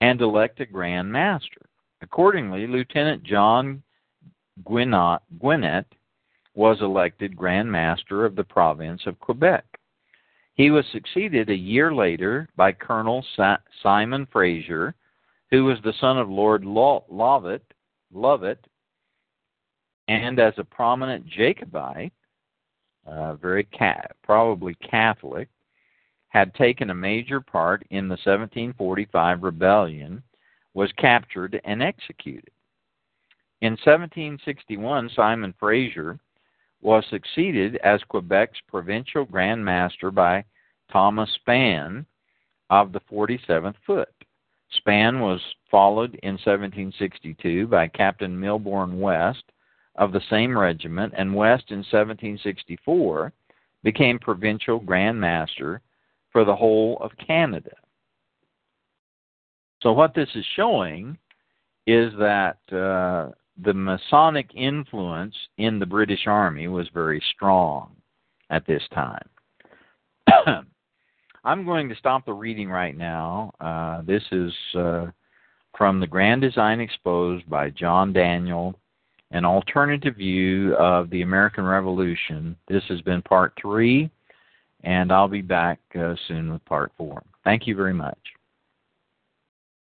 and 0.00 0.20
elect 0.20 0.60
a 0.60 0.66
Grand 0.66 1.10
Master. 1.10 1.66
Accordingly, 2.02 2.66
Lieutenant 2.66 3.22
John 3.22 3.82
Gwinnett 4.64 5.86
was 6.54 6.80
elected 6.80 7.36
Grand 7.36 7.70
Master 7.70 8.24
of 8.24 8.36
the 8.36 8.44
province 8.44 9.02
of 9.06 9.18
Quebec. 9.20 9.64
He 10.54 10.70
was 10.70 10.84
succeeded 10.92 11.48
a 11.48 11.54
year 11.54 11.94
later 11.94 12.48
by 12.56 12.72
Colonel 12.72 13.24
Simon 13.82 14.26
Fraser, 14.30 14.94
who 15.50 15.64
was 15.64 15.78
the 15.82 15.94
son 16.00 16.18
of 16.18 16.28
Lord 16.28 16.62
Lovat, 16.62 17.60
Lovett, 18.12 18.66
and 20.08 20.38
as 20.38 20.54
a 20.56 20.64
prominent 20.64 21.26
Jacobite, 21.26 22.12
uh, 23.06 23.34
very 23.34 23.64
ca- 23.64 24.06
probably 24.22 24.74
Catholic, 24.76 25.48
had 26.28 26.54
taken 26.54 26.90
a 26.90 26.94
major 26.94 27.40
part 27.40 27.84
in 27.90 28.06
the 28.08 28.12
1745 28.12 29.42
rebellion, 29.42 30.22
was 30.74 30.92
captured 30.92 31.60
and 31.64 31.82
executed. 31.82 32.50
In 33.60 33.72
1761, 33.72 35.10
Simon 35.14 35.52
Fraser 35.58 36.18
was 36.80 37.04
succeeded 37.10 37.76
as 37.84 38.00
Quebec's 38.08 38.58
provincial 38.68 39.24
Grand 39.24 39.64
Master 39.64 40.10
by 40.10 40.44
Thomas 40.90 41.30
Spann 41.46 42.06
of 42.70 42.92
the 42.92 43.00
47th 43.00 43.74
Foot. 43.84 44.08
Spann 44.78 45.20
was 45.20 45.40
followed 45.70 46.14
in 46.22 46.34
1762 46.34 47.66
by 47.66 47.88
Captain 47.88 48.38
Milborne 48.38 48.98
West 48.98 49.44
of 49.96 50.12
the 50.12 50.20
same 50.30 50.56
regiment, 50.56 51.12
and 51.16 51.34
West 51.34 51.64
in 51.70 51.78
1764 51.78 53.32
became 53.82 54.18
provincial 54.18 54.78
Grand 54.78 55.20
Master 55.20 55.80
for 56.32 56.44
the 56.44 56.54
whole 56.54 56.98
of 57.00 57.10
Canada. 57.24 57.72
So, 59.82 59.92
what 59.92 60.14
this 60.14 60.28
is 60.34 60.44
showing 60.56 61.18
is 61.86 62.12
that 62.18 62.58
uh, 62.70 63.32
the 63.62 63.74
Masonic 63.74 64.50
influence 64.54 65.34
in 65.58 65.78
the 65.78 65.86
British 65.86 66.26
Army 66.26 66.68
was 66.68 66.88
very 66.92 67.22
strong 67.34 67.96
at 68.50 68.66
this 68.66 68.82
time. 68.94 69.28
I'm 71.44 71.64
going 71.64 71.88
to 71.88 71.94
stop 71.96 72.26
the 72.26 72.32
reading 72.32 72.68
right 72.68 72.96
now. 72.96 73.52
Uh, 73.60 74.02
this 74.02 74.22
is 74.32 74.52
uh, 74.76 75.06
from 75.76 76.00
The 76.00 76.06
Grand 76.06 76.42
Design 76.42 76.80
Exposed 76.80 77.48
by 77.48 77.70
John 77.70 78.12
Daniel, 78.12 78.74
an 79.30 79.44
alternative 79.44 80.16
view 80.16 80.74
of 80.76 81.08
the 81.10 81.22
American 81.22 81.64
Revolution. 81.64 82.56
This 82.68 82.82
has 82.88 83.00
been 83.02 83.22
part 83.22 83.52
three 83.60 84.10
and 84.82 85.12
I'll 85.12 85.28
be 85.28 85.42
back 85.42 85.78
uh, 85.98 86.14
soon 86.26 86.52
with 86.52 86.64
part 86.64 86.92
four. 86.96 87.22
Thank 87.44 87.66
you 87.66 87.74
very 87.74 87.94
much. 87.94 88.18